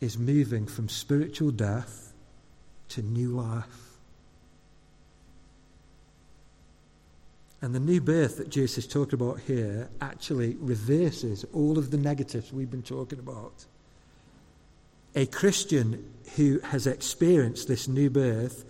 is 0.01 0.17
moving 0.17 0.67
from 0.67 0.87
spiritual 0.87 1.51
death 1.51 2.13
to 2.89 3.01
new 3.01 3.29
life. 3.29 3.88
And 7.61 7.75
the 7.75 7.79
new 7.79 7.99
birth 7.99 8.37
that 8.37 8.49
Jesus 8.49 8.87
talking 8.87 9.19
about 9.19 9.41
here 9.41 9.89
actually 9.99 10.55
reverses 10.59 11.45
all 11.53 11.77
of 11.77 11.91
the 11.91 11.97
negatives 11.97 12.53
we've 12.53 12.71
been 12.71 12.81
talking 12.81 13.19
about. 13.19 13.65
A 15.15 15.25
Christian 15.25 16.11
who 16.35 16.59
has 16.59 16.87
experienced 16.87 17.67
this 17.67 17.87
new 17.87 18.09
birth 18.09 18.63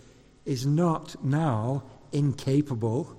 is 0.46 0.66
not 0.66 1.24
now 1.24 1.84
incapable 2.12 3.16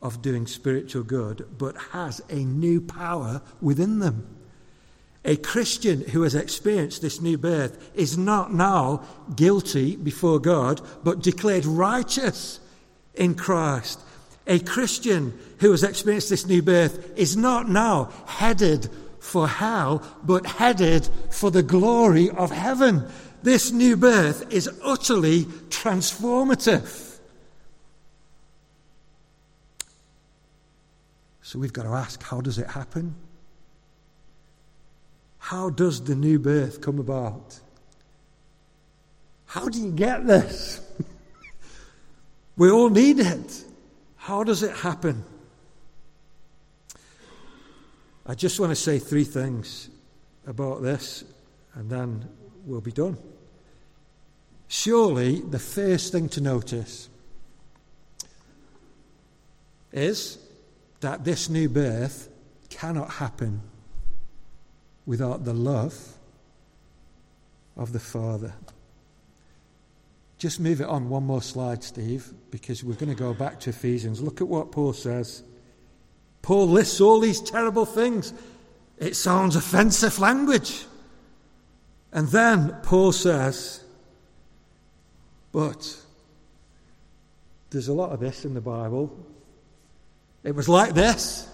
of 0.00 0.22
doing 0.22 0.46
spiritual 0.46 1.02
good, 1.02 1.46
but 1.58 1.76
has 1.92 2.20
a 2.28 2.36
new 2.36 2.80
power 2.80 3.42
within 3.60 3.98
them. 3.98 4.36
A 5.24 5.36
Christian 5.36 6.00
who 6.00 6.22
has 6.22 6.34
experienced 6.34 7.00
this 7.00 7.20
new 7.20 7.38
birth 7.38 7.90
is 7.94 8.18
not 8.18 8.52
now 8.52 9.04
guilty 9.36 9.94
before 9.96 10.40
God, 10.40 10.80
but 11.04 11.22
declared 11.22 11.64
righteous 11.64 12.58
in 13.14 13.34
Christ. 13.34 14.00
A 14.46 14.58
Christian 14.58 15.38
who 15.58 15.70
has 15.70 15.84
experienced 15.84 16.30
this 16.30 16.46
new 16.46 16.62
birth 16.62 17.16
is 17.16 17.36
not 17.36 17.68
now 17.68 18.10
headed 18.26 18.90
for 19.20 19.46
hell, 19.46 20.02
but 20.24 20.44
headed 20.44 21.08
for 21.30 21.50
the 21.50 21.62
glory 21.62 22.28
of 22.30 22.50
heaven. 22.50 23.06
This 23.42 23.70
new 23.70 23.96
birth 23.96 24.52
is 24.52 24.68
utterly 24.82 25.44
transformative. 25.70 27.18
So 31.42 31.58
we've 31.58 31.72
got 31.72 31.82
to 31.82 31.90
ask 31.90 32.22
how 32.22 32.40
does 32.40 32.58
it 32.58 32.66
happen? 32.66 33.14
How 35.38 35.70
does 35.70 36.02
the 36.02 36.14
new 36.14 36.38
birth 36.38 36.80
come 36.80 36.98
about? 36.98 37.60
How 39.46 39.68
do 39.68 39.78
you 39.78 39.92
get 39.92 40.26
this? 40.26 40.80
we 42.56 42.70
all 42.70 42.88
need 42.88 43.18
it. 43.18 43.64
How 44.22 44.44
does 44.44 44.62
it 44.62 44.70
happen? 44.70 45.24
I 48.24 48.36
just 48.36 48.60
want 48.60 48.70
to 48.70 48.76
say 48.76 49.00
three 49.00 49.24
things 49.24 49.88
about 50.46 50.80
this, 50.80 51.24
and 51.74 51.90
then 51.90 52.28
we'll 52.64 52.80
be 52.80 52.92
done. 52.92 53.18
Surely, 54.68 55.40
the 55.40 55.58
first 55.58 56.12
thing 56.12 56.28
to 56.28 56.40
notice 56.40 57.08
is 59.90 60.38
that 61.00 61.24
this 61.24 61.48
new 61.48 61.68
birth 61.68 62.28
cannot 62.70 63.10
happen 63.14 63.60
without 65.04 65.44
the 65.44 65.52
love 65.52 66.16
of 67.76 67.92
the 67.92 67.98
Father. 67.98 68.54
Just 70.42 70.58
move 70.58 70.80
it 70.80 70.88
on 70.88 71.08
one 71.08 71.22
more 71.22 71.40
slide, 71.40 71.84
Steve, 71.84 72.32
because 72.50 72.82
we're 72.82 72.96
going 72.96 73.14
to 73.14 73.14
go 73.14 73.32
back 73.32 73.60
to 73.60 73.70
Ephesians. 73.70 74.20
Look 74.20 74.40
at 74.40 74.48
what 74.48 74.72
Paul 74.72 74.92
says. 74.92 75.44
Paul 76.42 76.66
lists 76.66 77.00
all 77.00 77.20
these 77.20 77.40
terrible 77.40 77.86
things. 77.86 78.34
It 78.98 79.14
sounds 79.14 79.54
offensive 79.54 80.18
language. 80.18 80.84
And 82.10 82.26
then 82.26 82.76
Paul 82.82 83.12
says, 83.12 83.84
but 85.52 85.96
there's 87.70 87.86
a 87.86 87.92
lot 87.94 88.10
of 88.10 88.18
this 88.18 88.44
in 88.44 88.52
the 88.52 88.60
Bible. 88.60 89.16
It 90.42 90.56
was 90.56 90.68
like 90.68 90.94
this. 90.94 91.46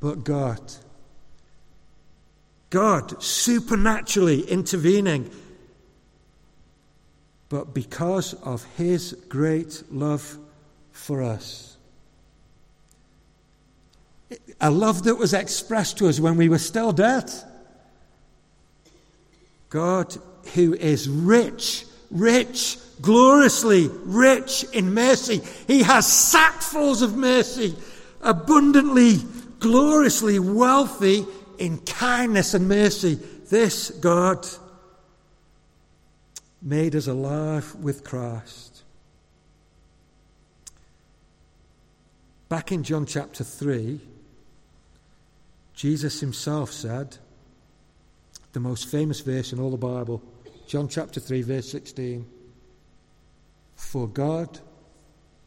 But 0.00 0.22
God, 0.22 0.60
God 2.68 3.22
supernaturally 3.22 4.42
intervening. 4.42 5.30
But 7.52 7.74
because 7.74 8.32
of 8.32 8.64
His 8.78 9.12
great 9.28 9.82
love 9.90 10.38
for 10.90 11.22
us, 11.22 11.76
a 14.58 14.70
love 14.70 15.02
that 15.02 15.16
was 15.16 15.34
expressed 15.34 15.98
to 15.98 16.08
us 16.08 16.18
when 16.18 16.38
we 16.38 16.48
were 16.48 16.56
still 16.56 16.92
dead. 16.92 17.30
God, 19.68 20.16
who 20.54 20.72
is 20.72 21.10
rich, 21.10 21.84
rich 22.10 22.78
gloriously 23.02 23.90
rich 24.04 24.64
in 24.72 24.94
mercy. 24.94 25.42
He 25.66 25.82
has 25.82 26.06
sackfuls 26.06 27.02
of 27.02 27.18
mercy, 27.18 27.76
abundantly, 28.22 29.18
gloriously 29.58 30.38
wealthy 30.38 31.26
in 31.58 31.80
kindness 31.80 32.54
and 32.54 32.66
mercy. 32.66 33.16
This 33.50 33.90
God 33.90 34.46
made 36.62 36.94
us 36.94 37.08
alive 37.08 37.74
with 37.74 38.04
Christ. 38.04 38.82
Back 42.48 42.70
in 42.70 42.84
John 42.84 43.04
chapter 43.04 43.42
3, 43.42 44.00
Jesus 45.74 46.20
himself 46.20 46.70
said, 46.70 47.16
the 48.52 48.60
most 48.60 48.86
famous 48.86 49.20
verse 49.20 49.52
in 49.52 49.58
all 49.58 49.70
the 49.70 49.76
Bible, 49.76 50.22
John 50.66 50.88
chapter 50.88 51.20
3, 51.20 51.42
verse 51.42 51.70
16. 51.70 52.26
For 53.74 54.06
God 54.06 54.60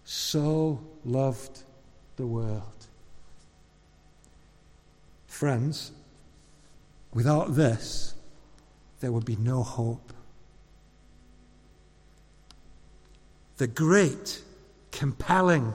so 0.03 0.84
loved 1.03 1.63
the 2.16 2.26
world. 2.26 2.88
Friends, 5.28 5.91
without 7.13 7.55
this, 7.55 8.16
there 8.99 9.11
would 9.11 9.26
be 9.26 9.36
no 9.36 9.63
hope. 9.63 10.05
The 13.58 13.68
great, 13.68 14.41
compelling, 14.91 15.74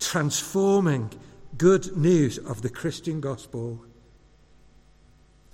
transforming 0.00 1.10
good 1.56 1.96
news 1.96 2.38
of 2.38 2.62
the 2.62 2.70
Christian 2.70 3.20
gospel 3.20 3.84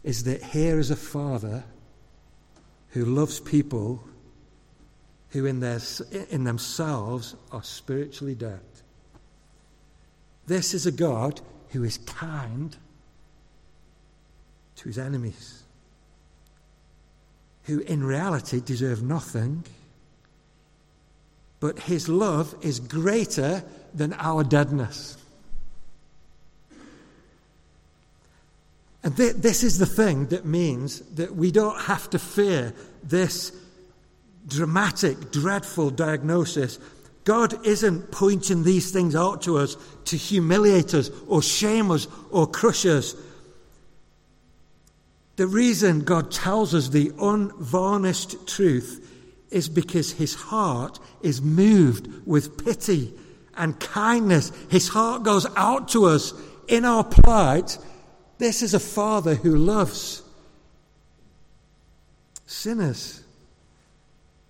is 0.03 0.25
that 0.25 0.43
here 0.43 0.79
is 0.79 0.91
a 0.91 0.97
father 0.97 1.65
who 2.91 3.05
loves 3.05 3.41
people 3.41 4.05
who 5.31 5.47
in, 5.47 5.59
their, 5.59 5.81
in 6.31 6.45
themselves 6.45 7.35
are 7.51 7.63
spiritually 7.63 8.37
dead. 8.37 8.61
This 10.47 10.75
is 10.75 10.87
a 10.87 10.93
God 10.93 11.41
who 11.71 11.83
is 11.83 11.99
kind 11.99 12.77
to 14.77 14.89
his 14.89 14.99
enemies, 14.99 15.65
who 17.65 17.81
in 17.81 18.05
reality 18.05 18.61
deserve 18.61 19.03
nothing, 19.03 19.65
but 21.65 21.79
his 21.79 22.11
love 22.11 22.55
is 22.61 22.79
greater 22.79 23.65
than 23.95 24.13
our 24.19 24.45
deadness. 24.45 25.17
And 29.03 29.17
th- 29.17 29.37
this 29.37 29.63
is 29.63 29.79
the 29.79 29.87
thing 29.87 30.27
that 30.27 30.45
means 30.45 31.01
that 31.15 31.35
we 31.35 31.51
don't 31.51 31.81
have 31.81 32.11
to 32.11 32.19
fear 32.19 32.75
this 33.03 33.51
dramatic, 34.47 35.33
dreadful 35.33 35.89
diagnosis, 35.89 36.79
God 37.25 37.67
isn't 37.67 38.11
pointing 38.13 38.63
these 38.63 38.91
things 38.91 39.17
out 39.17 39.41
to 39.45 39.57
us 39.57 39.79
to 40.05 40.19
humiliate 40.19 40.93
us 40.93 41.11
or 41.27 41.41
shame 41.41 41.91
us 41.91 42.07
or 42.31 42.47
crush 42.47 42.85
us. 42.85 43.15
The 45.37 45.47
reason 45.47 46.01
God 46.01 46.31
tells 46.31 46.75
us 46.75 46.91
the 46.91 47.11
unvarnished 47.19 48.47
truth 48.47 49.13
is 49.51 49.69
because 49.69 50.13
his 50.13 50.35
heart 50.35 50.99
is 51.23 51.41
moved 51.41 52.27
with 52.27 52.65
pity 52.65 53.13
and 53.57 53.79
kindness. 53.79 54.53
His 54.71 54.89
heart 54.89 55.23
goes 55.23 55.47
out 55.57 55.89
to 55.91 56.07
us 56.07 56.33
in 56.69 56.85
our 56.85 57.05
plight. 57.05 57.79
This 58.39 58.63
is 58.63 58.75
a 58.75 58.81
father 58.81 59.35
who 59.35 59.57
loves 59.57 60.23
sinners 62.47 63.23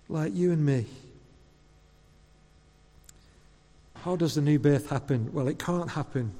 like 0.09 0.33
you 0.33 0.51
and 0.51 0.65
me. 0.65 0.85
how 4.05 4.15
does 4.15 4.35
the 4.35 4.41
new 4.41 4.59
birth 4.59 4.91
happen? 4.91 5.33
Well, 5.33 5.47
it 5.47 5.57
can't 5.57 5.89
happen 5.89 6.31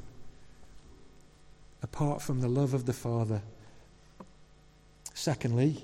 apart 1.82 2.22
from 2.22 2.42
the 2.42 2.48
love 2.48 2.76
of 2.76 2.86
the 2.86 2.94
Father. 2.94 3.42
Secondly, 5.16 5.84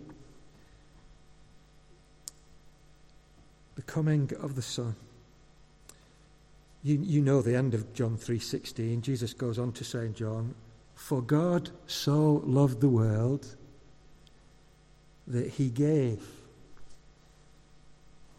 the 3.81 3.91
coming 3.91 4.31
of 4.39 4.55
the 4.55 4.61
Son. 4.61 4.95
You, 6.83 6.99
you 7.01 7.21
know 7.21 7.41
the 7.41 7.55
end 7.55 7.73
of 7.73 7.93
John 7.93 8.15
3:16. 8.15 9.01
Jesus 9.01 9.33
goes 9.33 9.57
on 9.57 9.71
to 9.73 9.83
say 9.83 10.05
in 10.05 10.13
John, 10.13 10.53
"For 10.93 11.21
God 11.21 11.71
so 11.87 12.43
loved 12.45 12.79
the 12.79 12.89
world 12.89 13.55
that 15.27 15.47
he 15.51 15.69
gave 15.69 16.21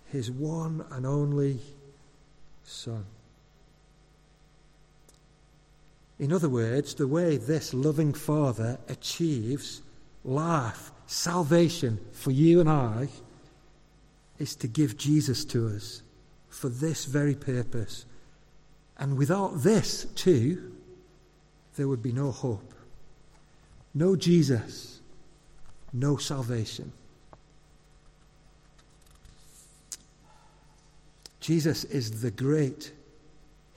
his 0.06 0.30
one 0.30 0.84
and 0.90 1.04
only 1.04 1.60
Son." 2.64 3.04
In 6.20 6.32
other 6.32 6.48
words, 6.48 6.94
the 6.94 7.08
way 7.08 7.36
this 7.36 7.74
loving 7.74 8.14
Father 8.14 8.78
achieves 8.88 9.82
life, 10.24 10.92
salvation 11.06 11.98
for 12.12 12.30
you 12.30 12.60
and 12.60 12.68
I, 12.68 13.08
is 14.38 14.56
to 14.56 14.66
give 14.66 14.96
Jesus 14.96 15.44
to 15.46 15.68
us 15.68 16.02
for 16.48 16.68
this 16.68 17.04
very 17.04 17.34
purpose. 17.34 18.06
And 18.98 19.16
without 19.16 19.62
this, 19.62 20.04
too, 20.14 20.72
there 21.76 21.88
would 21.88 22.02
be 22.02 22.12
no 22.12 22.30
hope. 22.30 22.74
No 23.94 24.16
Jesus, 24.16 25.00
no 25.92 26.16
salvation. 26.16 26.92
Jesus 31.40 31.84
is 31.84 32.22
the 32.22 32.30
great 32.30 32.92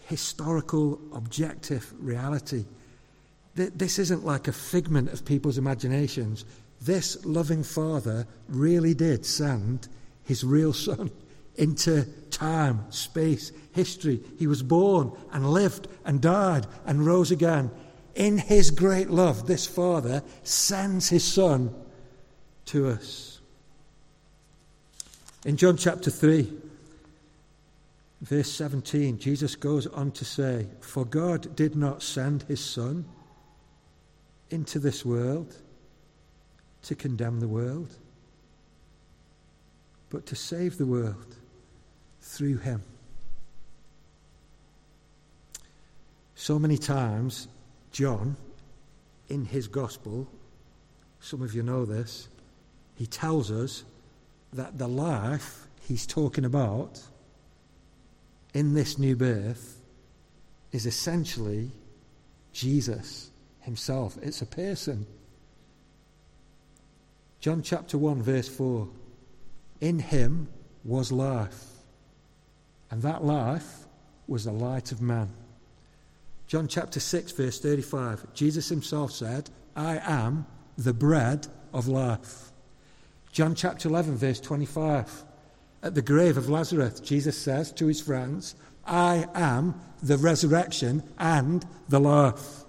historical, 0.08 1.00
objective 1.14 1.92
reality. 2.00 2.66
This 3.56 3.98
isn't 4.00 4.26
like 4.26 4.48
a 4.48 4.54
figment 4.54 5.12
of 5.12 5.26
people's 5.26 5.58
imaginations. 5.58 6.46
This 6.82 7.26
loving 7.26 7.64
Father 7.64 8.28
really 8.48 8.94
did 8.94 9.26
send 9.26 9.88
his 10.26 10.44
real 10.44 10.74
Son 10.74 11.12
into 11.56 12.04
time, 12.32 12.86
space, 12.92 13.52
history. 13.72 14.22
He 14.38 14.48
was 14.48 14.62
born 14.62 15.12
and 15.32 15.50
lived 15.50 15.88
and 16.04 16.22
died 16.22 16.68
and 16.86 17.06
rose 17.06 17.32
again. 17.32 17.72
In 18.16 18.38
his 18.38 18.72
great 18.72 19.10
love, 19.10 19.48
this 19.48 19.66
Father 19.66 20.24
sends 20.44 21.10
his 21.10 21.24
Son 21.24 21.74
to 22.66 22.90
us. 22.90 23.40
In 25.46 25.58
John 25.58 25.78
chapter 25.78 26.10
3, 26.10 26.52
verse 28.22 28.52
17, 28.52 29.20
Jesus 29.20 29.56
goes 29.56 29.86
on 29.88 30.12
to 30.12 30.26
say, 30.26 30.68
For 30.82 31.06
God 31.06 31.56
did 31.56 31.76
not 31.76 32.02
send 32.02 32.44
his 32.44 32.64
Son 32.64 33.06
into 34.50 34.80
this 34.80 35.06
world 35.06 35.56
to 36.84 36.96
condemn 36.96 37.40
the 37.40 37.48
world, 37.48 37.96
but 40.16 40.26
to 40.28 40.36
save 40.36 40.78
the 40.78 40.86
world 40.86 41.36
through 42.22 42.56
him. 42.56 42.82
So 46.36 46.58
many 46.58 46.78
times, 46.78 47.50
John, 47.92 48.38
in 49.28 49.44
his 49.44 49.68
gospel, 49.68 50.26
some 51.20 51.42
of 51.42 51.54
you 51.54 51.64
know 51.64 51.84
this, 51.84 52.30
he 52.96 53.06
tells 53.06 53.52
us 53.52 53.84
that 54.54 54.78
the 54.78 54.88
life 54.88 55.68
he's 55.86 56.08
talking 56.08 56.46
about 56.46 57.02
in 58.54 58.74
this 58.74 58.98
new 58.98 59.18
birth 59.18 59.82
is 60.72 60.86
essentially 60.86 61.72
Jesus 62.54 63.32
himself. 63.60 64.18
It's 64.22 64.42
a 64.42 64.46
person. 64.46 65.08
John 67.42 67.62
chapter 67.62 67.98
1, 67.98 68.22
verse 68.22 68.48
4 68.48 68.88
In 69.82 70.00
him 70.00 70.48
was 70.84 71.12
life, 71.12 71.64
and 72.92 73.02
that 73.02 73.24
life 73.24 73.86
was 74.28 74.46
the 74.46 74.52
light 74.52 74.92
of 74.92 75.02
man. 75.02 75.30
John 76.48 76.68
chapter 76.68 77.00
6, 77.00 77.32
verse 77.32 77.60
35 77.60 78.34
Jesus 78.34 78.70
himself 78.70 79.12
said, 79.12 79.50
I 79.76 80.00
am 80.04 80.46
the 80.78 80.94
bread 80.94 81.48
of 81.74 81.88
life. 81.88 82.52
John 83.32 83.56
chapter 83.56 83.90
11, 83.90 84.16
verse 84.16 84.40
25 84.40 85.26
at 85.86 85.94
the 85.94 86.02
grave 86.02 86.36
of 86.36 86.50
Lazarus, 86.50 87.00
Jesus 87.00 87.38
says 87.38 87.72
to 87.74 87.86
his 87.86 88.02
friends, 88.02 88.56
I 88.88 89.28
am 89.36 89.80
the 90.02 90.18
resurrection 90.18 91.04
and 91.20 91.64
the 91.90 92.00
life. 92.00 92.64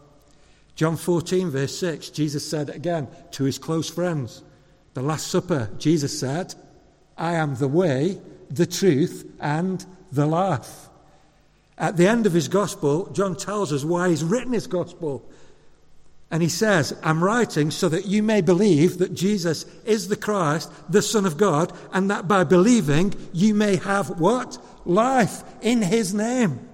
John 0.75 0.97
14, 0.97 1.51
verse 1.51 1.79
6, 1.79 2.11
Jesus 2.11 2.49
said 2.49 2.69
again 2.69 3.09
to 3.33 3.45
his 3.45 3.59
close 3.59 3.89
friends, 3.89 4.43
the 4.93 5.01
Last 5.01 5.29
Supper, 5.29 5.71
Jesus 5.79 6.19
said, 6.19 6.55
I 7.17 7.35
am 7.35 7.57
the 7.57 7.69
way, 7.69 8.19
the 8.51 8.67
truth, 8.67 9.31
and 9.41 9.85
the 10.13 10.27
life. 10.27 10.89
At 11.79 11.97
the 11.97 12.09
end 12.09 12.27
of 12.27 12.33
his 12.33 12.49
gospel, 12.49 13.07
John 13.13 13.37
tells 13.37 13.73
us 13.73 13.85
why 13.85 14.09
he's 14.09 14.25
written 14.25 14.53
his 14.53 14.67
gospel. 14.67 15.23
And 16.31 16.43
he 16.43 16.49
says, 16.49 16.99
I'm 17.03 17.23
writing 17.23 17.71
so 17.71 17.89
that 17.89 18.07
you 18.07 18.23
may 18.23 18.41
believe 18.41 18.99
that 18.99 19.15
Jesus 19.15 19.65
is 19.85 20.09
the 20.09 20.17
Christ, 20.17 20.73
the 20.91 21.03
Son 21.03 21.25
of 21.25 21.37
God, 21.37 21.73
and 21.93 22.11
that 22.11 22.27
by 22.27 22.45
believing 22.45 23.15
you 23.33 23.55
may 23.55 23.77
have 23.77 24.19
what? 24.21 24.59
Life 24.85 25.43
in 25.63 25.83
his 25.83 26.13
name. 26.13 26.69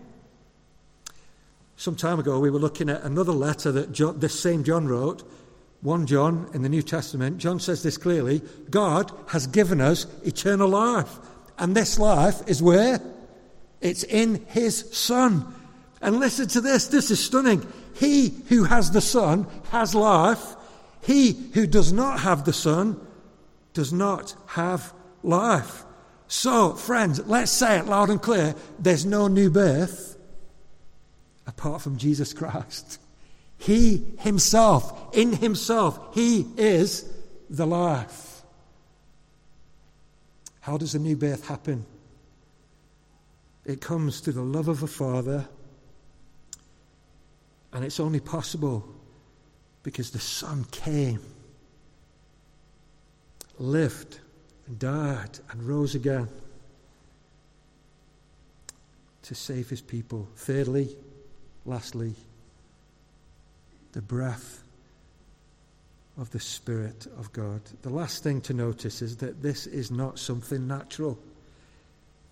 Some 1.77 1.97
time 1.97 2.21
ago, 2.21 2.39
we 2.39 2.49
were 2.49 2.61
looking 2.61 2.89
at 2.89 3.03
another 3.03 3.33
letter 3.33 3.73
that 3.73 3.93
John, 3.93 4.21
this 4.21 4.39
same 4.39 4.63
John 4.63 4.87
wrote, 4.87 5.29
1 5.83 6.07
John 6.07 6.49
in 6.55 6.63
the 6.63 6.69
New 6.69 6.83
Testament. 6.83 7.39
John 7.39 7.59
says 7.61 7.83
this 7.83 7.99
clearly 7.99 8.41
God 8.71 9.13
has 9.29 9.47
given 9.47 9.81
us 9.81 10.07
eternal 10.25 10.69
life. 10.69 11.19
And 11.59 11.77
this 11.77 11.99
life 11.99 12.41
is 12.49 12.63
where? 12.63 13.01
It's 13.81 14.05
in 14.05 14.45
his 14.47 14.89
Son. 14.97 15.53
And 16.01 16.19
listen 16.19 16.49
to 16.49 16.61
this, 16.61 16.87
this 16.89 17.11
is 17.11 17.23
stunning. 17.23 17.67
He 17.95 18.31
who 18.49 18.65
has 18.65 18.91
the 18.91 19.01
Son 19.01 19.47
has 19.71 19.95
life. 19.95 20.57
He 21.03 21.33
who 21.55 21.67
does 21.67 21.93
not 21.93 22.21
have 22.21 22.45
the 22.45 22.53
Son 22.53 22.99
does 23.75 23.93
not 23.93 24.35
have 24.47 24.93
life. 25.23 25.85
So, 26.29 26.75
friends, 26.75 27.21
let's 27.27 27.51
say 27.51 27.79
it 27.79 27.87
loud 27.87 28.09
and 28.09 28.23
clear 28.23 28.55
there's 28.79 29.05
no 29.05 29.29
new 29.29 29.51
birth 29.51 30.17
apart 31.47 31.83
from 31.83 31.99
Jesus 31.99 32.33
Christ. 32.33 32.99
He 33.63 34.05
himself, 34.19 35.15
in 35.15 35.35
himself, 35.35 36.17
he 36.17 36.49
is 36.57 37.09
the 37.49 37.65
life. 37.65 38.43
How 40.63 40.77
does 40.77 40.97
a 40.97 40.99
new 40.99 41.17
birth 41.17 41.47
happen? 41.47 41.87
It 43.65 43.81
comes 43.81 44.19
through 44.19 44.33
the 44.33 44.43
love 44.43 44.67
of 44.67 44.83
a 44.83 44.89
Father 44.89 45.47
and 47.73 47.85
it's 47.85 48.01
only 48.01 48.19
possible 48.19 48.85
because 49.85 50.11
the 50.11 50.19
Son 50.19 50.65
came, 50.73 51.21
lived, 53.61 54.19
and 54.67 54.77
died, 54.81 55.39
and 55.51 55.63
rose 55.63 55.95
again 55.95 56.29
to 59.23 59.37
save 59.37 59.71
his 59.71 59.81
people. 59.81 60.29
Thirdly, 60.35 60.97
lastly, 61.65 62.17
the 63.93 64.03
breath 64.03 64.63
of 66.19 66.31
the 66.31 66.41
Spirit 66.41 67.07
of 67.19 67.33
God. 67.33 67.61
The 67.83 67.91
last 67.91 68.23
thing 68.23 68.41
to 68.43 68.55
notice 68.55 69.03
is 69.03 69.17
that 69.19 69.43
this 69.43 69.67
is 69.67 69.91
not 69.91 70.19
something 70.19 70.67
natural. 70.67 71.19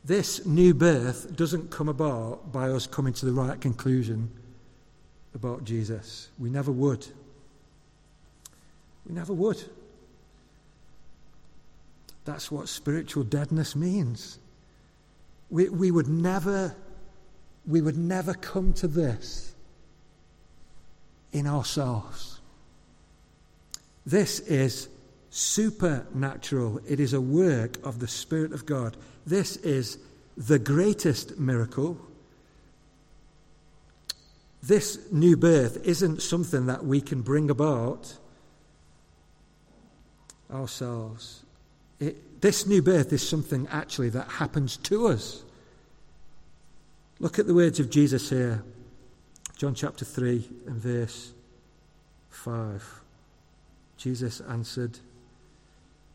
This 0.04 0.44
new 0.46 0.74
birth 0.74 1.36
doesn't 1.36 1.70
come 1.70 1.88
about 1.88 2.52
by 2.52 2.70
us 2.70 2.86
coming 2.86 3.12
to 3.14 3.26
the 3.26 3.32
right 3.32 3.61
conclusion 3.61 4.30
about 5.34 5.64
Jesus. 5.64 6.28
We 6.38 6.50
never 6.50 6.72
would. 6.72 7.06
We 9.06 9.14
never 9.14 9.32
would. 9.32 9.62
That's 12.24 12.50
what 12.50 12.68
spiritual 12.68 13.24
deadness 13.24 13.74
means. 13.74 14.38
We, 15.50 15.68
we 15.68 15.90
would 15.90 16.08
never 16.08 16.74
we 17.66 17.82
would 17.82 17.96
never 17.96 18.32
come 18.34 18.72
to 18.72 18.88
this 18.88 19.49
in 21.33 21.47
ourselves. 21.47 22.41
This 24.07 24.41
is 24.41 24.89
supernatural. 25.31 26.81
It 26.89 27.01
is 27.01 27.12
a 27.12 27.20
work 27.20 27.76
of 27.85 28.01
the 28.01 28.09
Spirit 28.09 28.53
of 28.53 28.66
God. 28.66 28.97
This 29.26 29.57
is 29.57 29.99
the 30.37 30.59
greatest 30.59 31.39
miracle 31.39 31.99
this 34.62 34.99
new 35.11 35.37
birth 35.37 35.87
isn't 35.87 36.22
something 36.22 36.66
that 36.66 36.85
we 36.85 37.01
can 37.01 37.22
bring 37.22 37.51
about 37.51 38.14
ourselves. 40.53 41.43
It, 41.99 42.41
this 42.41 42.66
new 42.66 42.83
birth 42.83 43.12
is 43.12 43.26
something 43.26 43.66
actually 43.70 44.11
that 44.11 44.28
happens 44.28 44.76
to 44.78 45.09
us. 45.09 45.43
Look 47.18 47.39
at 47.39 47.47
the 47.47 47.55
words 47.55 47.81
of 47.81 47.91
Jesus 47.91 48.28
here. 48.28 48.62
John 49.61 49.74
chapter 49.74 50.06
3 50.06 50.48
and 50.68 50.76
verse 50.76 51.34
5. 52.30 53.02
Jesus 53.98 54.40
answered, 54.40 54.98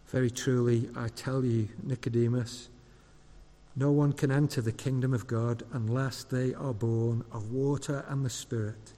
Very 0.07 0.31
truly, 0.31 0.89
I 0.95 1.09
tell 1.09 1.45
you, 1.45 1.69
Nicodemus, 1.83 2.69
no 3.75 3.91
one 3.91 4.13
can 4.13 4.31
enter 4.31 4.61
the 4.61 4.71
kingdom 4.71 5.13
of 5.13 5.27
God 5.27 5.61
unless 5.73 6.23
they 6.23 6.55
are 6.55 6.73
born 6.73 7.23
of 7.31 7.51
water 7.51 8.03
and 8.09 8.25
the 8.25 8.31
Spirit. 8.31 8.93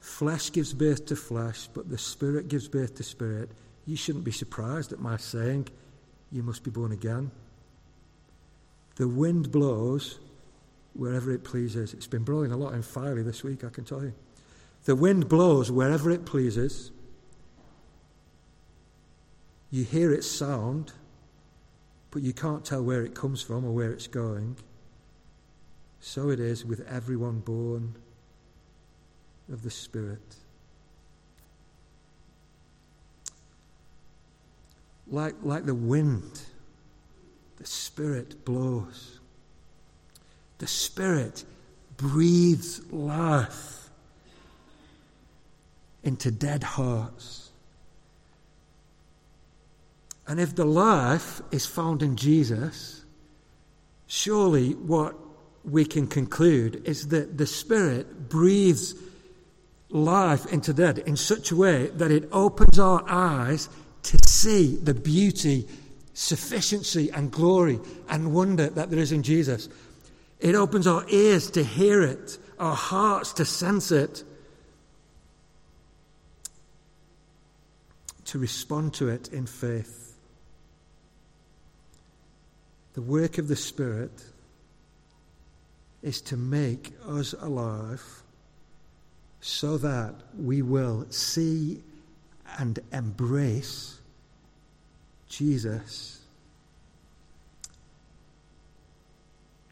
Flesh 0.00 0.52
gives 0.52 0.74
birth 0.74 1.06
to 1.06 1.16
flesh, 1.16 1.66
but 1.72 1.88
the 1.88 1.96
Spirit 1.96 2.48
gives 2.48 2.68
birth 2.68 2.96
to 2.96 3.02
spirit. 3.02 3.48
You 3.86 3.96
shouldn't 3.96 4.24
be 4.24 4.32
surprised 4.32 4.92
at 4.92 5.00
my 5.00 5.16
saying, 5.16 5.68
You 6.30 6.42
must 6.42 6.62
be 6.62 6.70
born 6.70 6.92
again. 6.92 7.30
The 8.96 9.08
wind 9.08 9.50
blows 9.50 10.18
wherever 10.94 11.30
it 11.32 11.44
pleases. 11.44 11.94
It's 11.94 12.06
been 12.06 12.24
blowing 12.24 12.52
a 12.52 12.56
lot 12.56 12.74
in 12.74 12.82
Filey 12.82 13.22
this 13.22 13.44
week, 13.44 13.64
I 13.64 13.68
can 13.68 13.84
tell 13.84 14.02
you. 14.02 14.12
The 14.84 14.96
wind 14.96 15.28
blows 15.28 15.70
wherever 15.70 16.10
it 16.10 16.24
pleases. 16.24 16.90
You 19.70 19.84
hear 19.84 20.12
its 20.12 20.26
sound, 20.26 20.92
but 22.10 22.22
you 22.22 22.32
can't 22.32 22.64
tell 22.64 22.82
where 22.82 23.04
it 23.04 23.14
comes 23.14 23.40
from 23.42 23.64
or 23.64 23.72
where 23.72 23.92
it's 23.92 24.08
going. 24.08 24.56
So 26.00 26.30
it 26.30 26.40
is 26.40 26.64
with 26.64 26.80
everyone 26.88 27.40
born 27.40 27.94
of 29.52 29.62
the 29.62 29.70
Spirit. 29.70 30.36
Like, 35.06 35.34
like 35.42 35.66
the 35.66 35.74
wind, 35.74 36.40
the 37.58 37.66
Spirit 37.66 38.44
blows. 38.44 39.19
The 40.60 40.66
Spirit 40.66 41.44
breathes 41.96 42.80
life 42.92 43.88
into 46.02 46.30
dead 46.30 46.62
hearts. 46.62 47.50
And 50.28 50.38
if 50.38 50.54
the 50.54 50.66
life 50.66 51.40
is 51.50 51.64
found 51.64 52.02
in 52.02 52.16
Jesus, 52.16 53.04
surely 54.06 54.72
what 54.74 55.16
we 55.64 55.86
can 55.86 56.06
conclude 56.06 56.86
is 56.86 57.08
that 57.08 57.38
the 57.38 57.46
Spirit 57.46 58.28
breathes 58.28 58.94
life 59.88 60.44
into 60.52 60.74
dead 60.74 60.98
in 60.98 61.16
such 61.16 61.50
a 61.50 61.56
way 61.56 61.86
that 61.94 62.10
it 62.10 62.28
opens 62.32 62.78
our 62.78 63.02
eyes 63.08 63.70
to 64.02 64.18
see 64.28 64.76
the 64.76 64.94
beauty, 64.94 65.66
sufficiency, 66.12 67.10
and 67.12 67.30
glory 67.30 67.80
and 68.10 68.34
wonder 68.34 68.68
that 68.68 68.90
there 68.90 69.00
is 69.00 69.10
in 69.10 69.22
Jesus. 69.22 69.70
It 70.40 70.54
opens 70.54 70.86
our 70.86 71.04
ears 71.08 71.50
to 71.52 71.62
hear 71.62 72.02
it, 72.02 72.38
our 72.58 72.74
hearts 72.74 73.34
to 73.34 73.44
sense 73.44 73.92
it, 73.92 74.24
to 78.24 78.38
respond 78.38 78.94
to 78.94 79.08
it 79.08 79.28
in 79.28 79.46
faith. 79.46 80.16
The 82.94 83.02
work 83.02 83.38
of 83.38 83.48
the 83.48 83.56
Spirit 83.56 84.24
is 86.02 86.20
to 86.22 86.36
make 86.36 86.92
us 87.06 87.34
alive 87.38 88.22
so 89.40 89.76
that 89.78 90.14
we 90.38 90.62
will 90.62 91.06
see 91.10 91.82
and 92.58 92.78
embrace 92.92 93.98
Jesus 95.28 96.19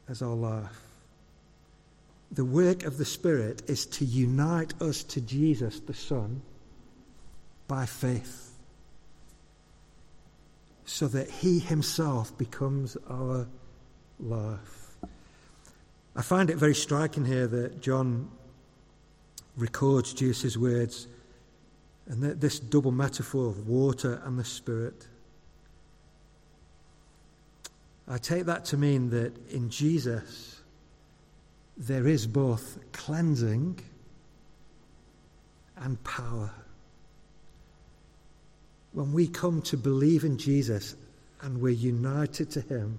as 0.08 0.22
our 0.22 0.34
life. 0.34 0.80
The 2.30 2.44
work 2.44 2.84
of 2.84 2.98
the 2.98 3.04
Spirit 3.04 3.62
is 3.68 3.86
to 3.86 4.04
unite 4.04 4.74
us 4.82 5.02
to 5.04 5.20
Jesus, 5.20 5.80
the 5.80 5.94
Son, 5.94 6.42
by 7.66 7.86
faith, 7.86 8.52
so 10.84 11.08
that 11.08 11.30
He 11.30 11.58
Himself 11.58 12.36
becomes 12.36 12.96
our 13.08 13.46
life. 14.20 14.96
I 16.16 16.22
find 16.22 16.50
it 16.50 16.56
very 16.56 16.74
striking 16.74 17.24
here 17.24 17.46
that 17.46 17.80
John 17.80 18.30
records 19.56 20.12
Jesus' 20.12 20.56
words 20.56 21.06
and 22.06 22.22
this 22.22 22.58
double 22.58 22.90
metaphor 22.90 23.48
of 23.48 23.68
water 23.68 24.20
and 24.24 24.38
the 24.38 24.44
Spirit. 24.44 25.06
I 28.10 28.16
take 28.16 28.46
that 28.46 28.64
to 28.66 28.76
mean 28.78 29.10
that 29.10 29.32
in 29.50 29.68
Jesus 29.68 30.62
there 31.76 32.08
is 32.08 32.26
both 32.26 32.78
cleansing 32.92 33.78
and 35.76 36.02
power. 36.04 36.50
When 38.92 39.12
we 39.12 39.28
come 39.28 39.60
to 39.62 39.76
believe 39.76 40.24
in 40.24 40.38
Jesus 40.38 40.96
and 41.42 41.60
we're 41.60 41.68
united 41.68 42.50
to 42.52 42.62
Him, 42.62 42.98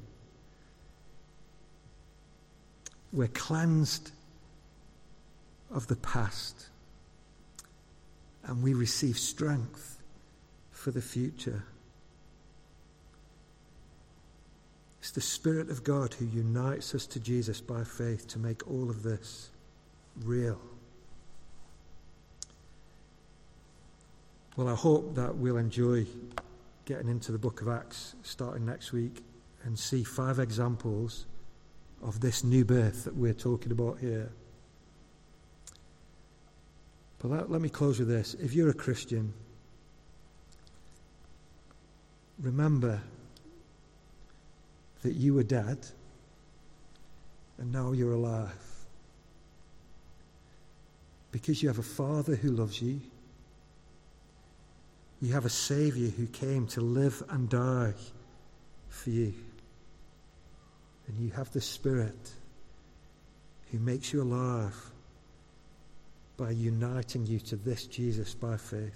we're 3.11 3.27
cleansed 3.27 4.11
of 5.71 5.87
the 5.87 5.95
past 5.95 6.67
and 8.43 8.61
we 8.61 8.75
receive 8.75 9.17
strength 9.17 9.97
for 10.71 10.91
the 10.91 11.01
future. 11.01 11.63
It's 14.99 15.11
the 15.11 15.21
Spirit 15.21 15.69
of 15.69 15.83
God 15.83 16.13
who 16.13 16.25
unites 16.25 16.93
us 16.93 17.05
to 17.07 17.19
Jesus 17.19 17.61
by 17.61 17.83
faith 17.83 18.27
to 18.29 18.39
make 18.39 18.69
all 18.69 18.89
of 18.89 19.01
this 19.01 19.49
real. 20.23 20.59
Well, 24.57 24.67
I 24.67 24.75
hope 24.75 25.15
that 25.15 25.35
we'll 25.35 25.57
enjoy 25.57 26.05
getting 26.83 27.07
into 27.07 27.31
the 27.31 27.37
book 27.37 27.61
of 27.61 27.69
Acts 27.69 28.15
starting 28.23 28.65
next 28.65 28.91
week 28.91 29.23
and 29.63 29.77
see 29.77 30.03
five 30.03 30.39
examples 30.39 31.25
of 32.01 32.19
this 32.19 32.43
new 32.43 32.65
birth 32.65 33.05
that 33.05 33.15
we're 33.15 33.33
talking 33.33 33.71
about 33.71 33.99
here. 33.99 34.29
But 37.19 37.31
let, 37.31 37.51
let 37.51 37.61
me 37.61 37.69
close 37.69 37.99
with 37.99 38.07
this. 38.07 38.33
If 38.33 38.53
you're 38.53 38.69
a 38.69 38.73
Christian, 38.73 39.33
remember 42.41 43.01
that 45.01 45.13
you 45.13 45.33
were 45.33 45.43
dead 45.43 45.77
and 47.57 47.71
now 47.71 47.91
you're 47.91 48.13
alive. 48.13 48.53
Because 51.31 51.61
you 51.61 51.69
have 51.69 51.77
a 51.77 51.83
Father 51.83 52.35
who 52.35 52.51
loves 52.51 52.81
you. 52.81 53.01
You 55.21 55.33
have 55.33 55.45
a 55.45 55.49
Saviour 55.49 56.09
who 56.09 56.25
came 56.27 56.67
to 56.67 56.81
live 56.81 57.21
and 57.29 57.49
die 57.49 57.93
for 58.87 59.09
you. 59.09 59.33
And 61.07 61.19
you 61.19 61.31
have 61.31 61.51
the 61.51 61.61
Spirit 61.61 62.31
who 63.71 63.79
makes 63.79 64.13
you 64.13 64.21
alive 64.21 64.75
by 66.37 66.51
uniting 66.51 67.25
you 67.25 67.39
to 67.39 67.57
this 67.57 67.85
Jesus 67.85 68.33
by 68.33 68.55
faith. 68.55 68.95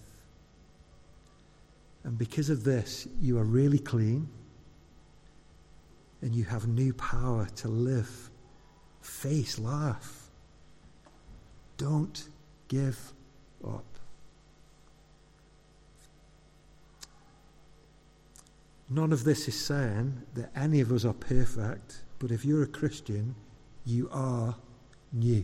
And 2.06 2.18
because 2.18 2.49
of 2.49 2.64
this, 2.64 3.08
you 3.22 3.38
are 3.38 3.43
really 3.43 3.80
clean 3.80 4.28
and 6.24 6.34
you 6.34 6.45
have 6.45 6.67
new 6.67 6.93
power 6.93 7.45
to 7.57 7.67
live, 7.67 8.30
face 9.01 9.59
life. 9.59 10.30
Don't 11.76 12.30
give 12.69 13.11
up. 13.67 13.84
None 18.89 19.11
of 19.11 19.26
this 19.26 19.49
is 19.49 19.59
saying 19.59 20.21
that 20.34 20.49
any 20.55 20.80
of 20.80 20.93
us 20.93 21.03
are 21.03 21.13
perfect, 21.13 22.03
but 22.19 22.32
if 22.32 22.45
you're 22.45 22.63
a 22.63 22.67
Christian, 22.67 23.36
you 23.86 24.09
are 24.13 24.55
new. 25.11 25.43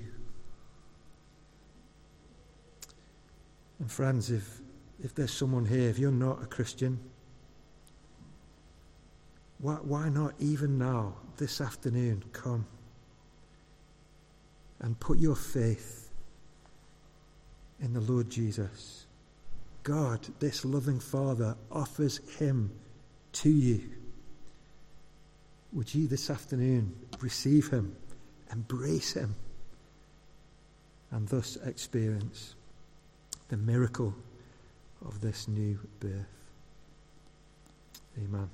And 3.79 3.91
friends, 3.91 4.31
if, 4.31 4.61
if 5.03 5.13
there's 5.13 5.33
someone 5.33 5.65
here, 5.65 5.89
if 5.89 5.99
you're 5.99 6.11
not 6.11 6.41
a 6.41 6.45
Christian, 6.45 6.99
why, 9.59 9.75
why 9.75 10.09
not 10.09 10.33
even 10.39 10.77
now, 10.77 11.15
this 11.37 11.61
afternoon, 11.61 12.23
come 12.31 12.65
and 14.79 14.99
put 14.99 15.19
your 15.19 15.35
faith 15.35 16.09
in 17.81 17.93
the 17.93 17.99
Lord 17.99 18.29
Jesus? 18.29 19.05
God, 19.83 20.19
this 20.39 20.63
loving 20.63 20.99
Father, 20.99 21.55
offers 21.71 22.19
him 22.37 22.71
to 23.33 23.49
you. 23.49 23.81
Would 25.73 25.93
you 25.93 26.07
this 26.07 26.29
afternoon 26.29 26.95
receive 27.19 27.69
him, 27.69 27.95
embrace 28.51 29.13
him, 29.13 29.35
and 31.11 31.27
thus 31.27 31.57
experience 31.65 32.55
the 33.49 33.57
miracle 33.57 34.15
of 35.05 35.21
this 35.21 35.47
new 35.47 35.79
birth? 35.99 36.27
Amen. 38.17 38.49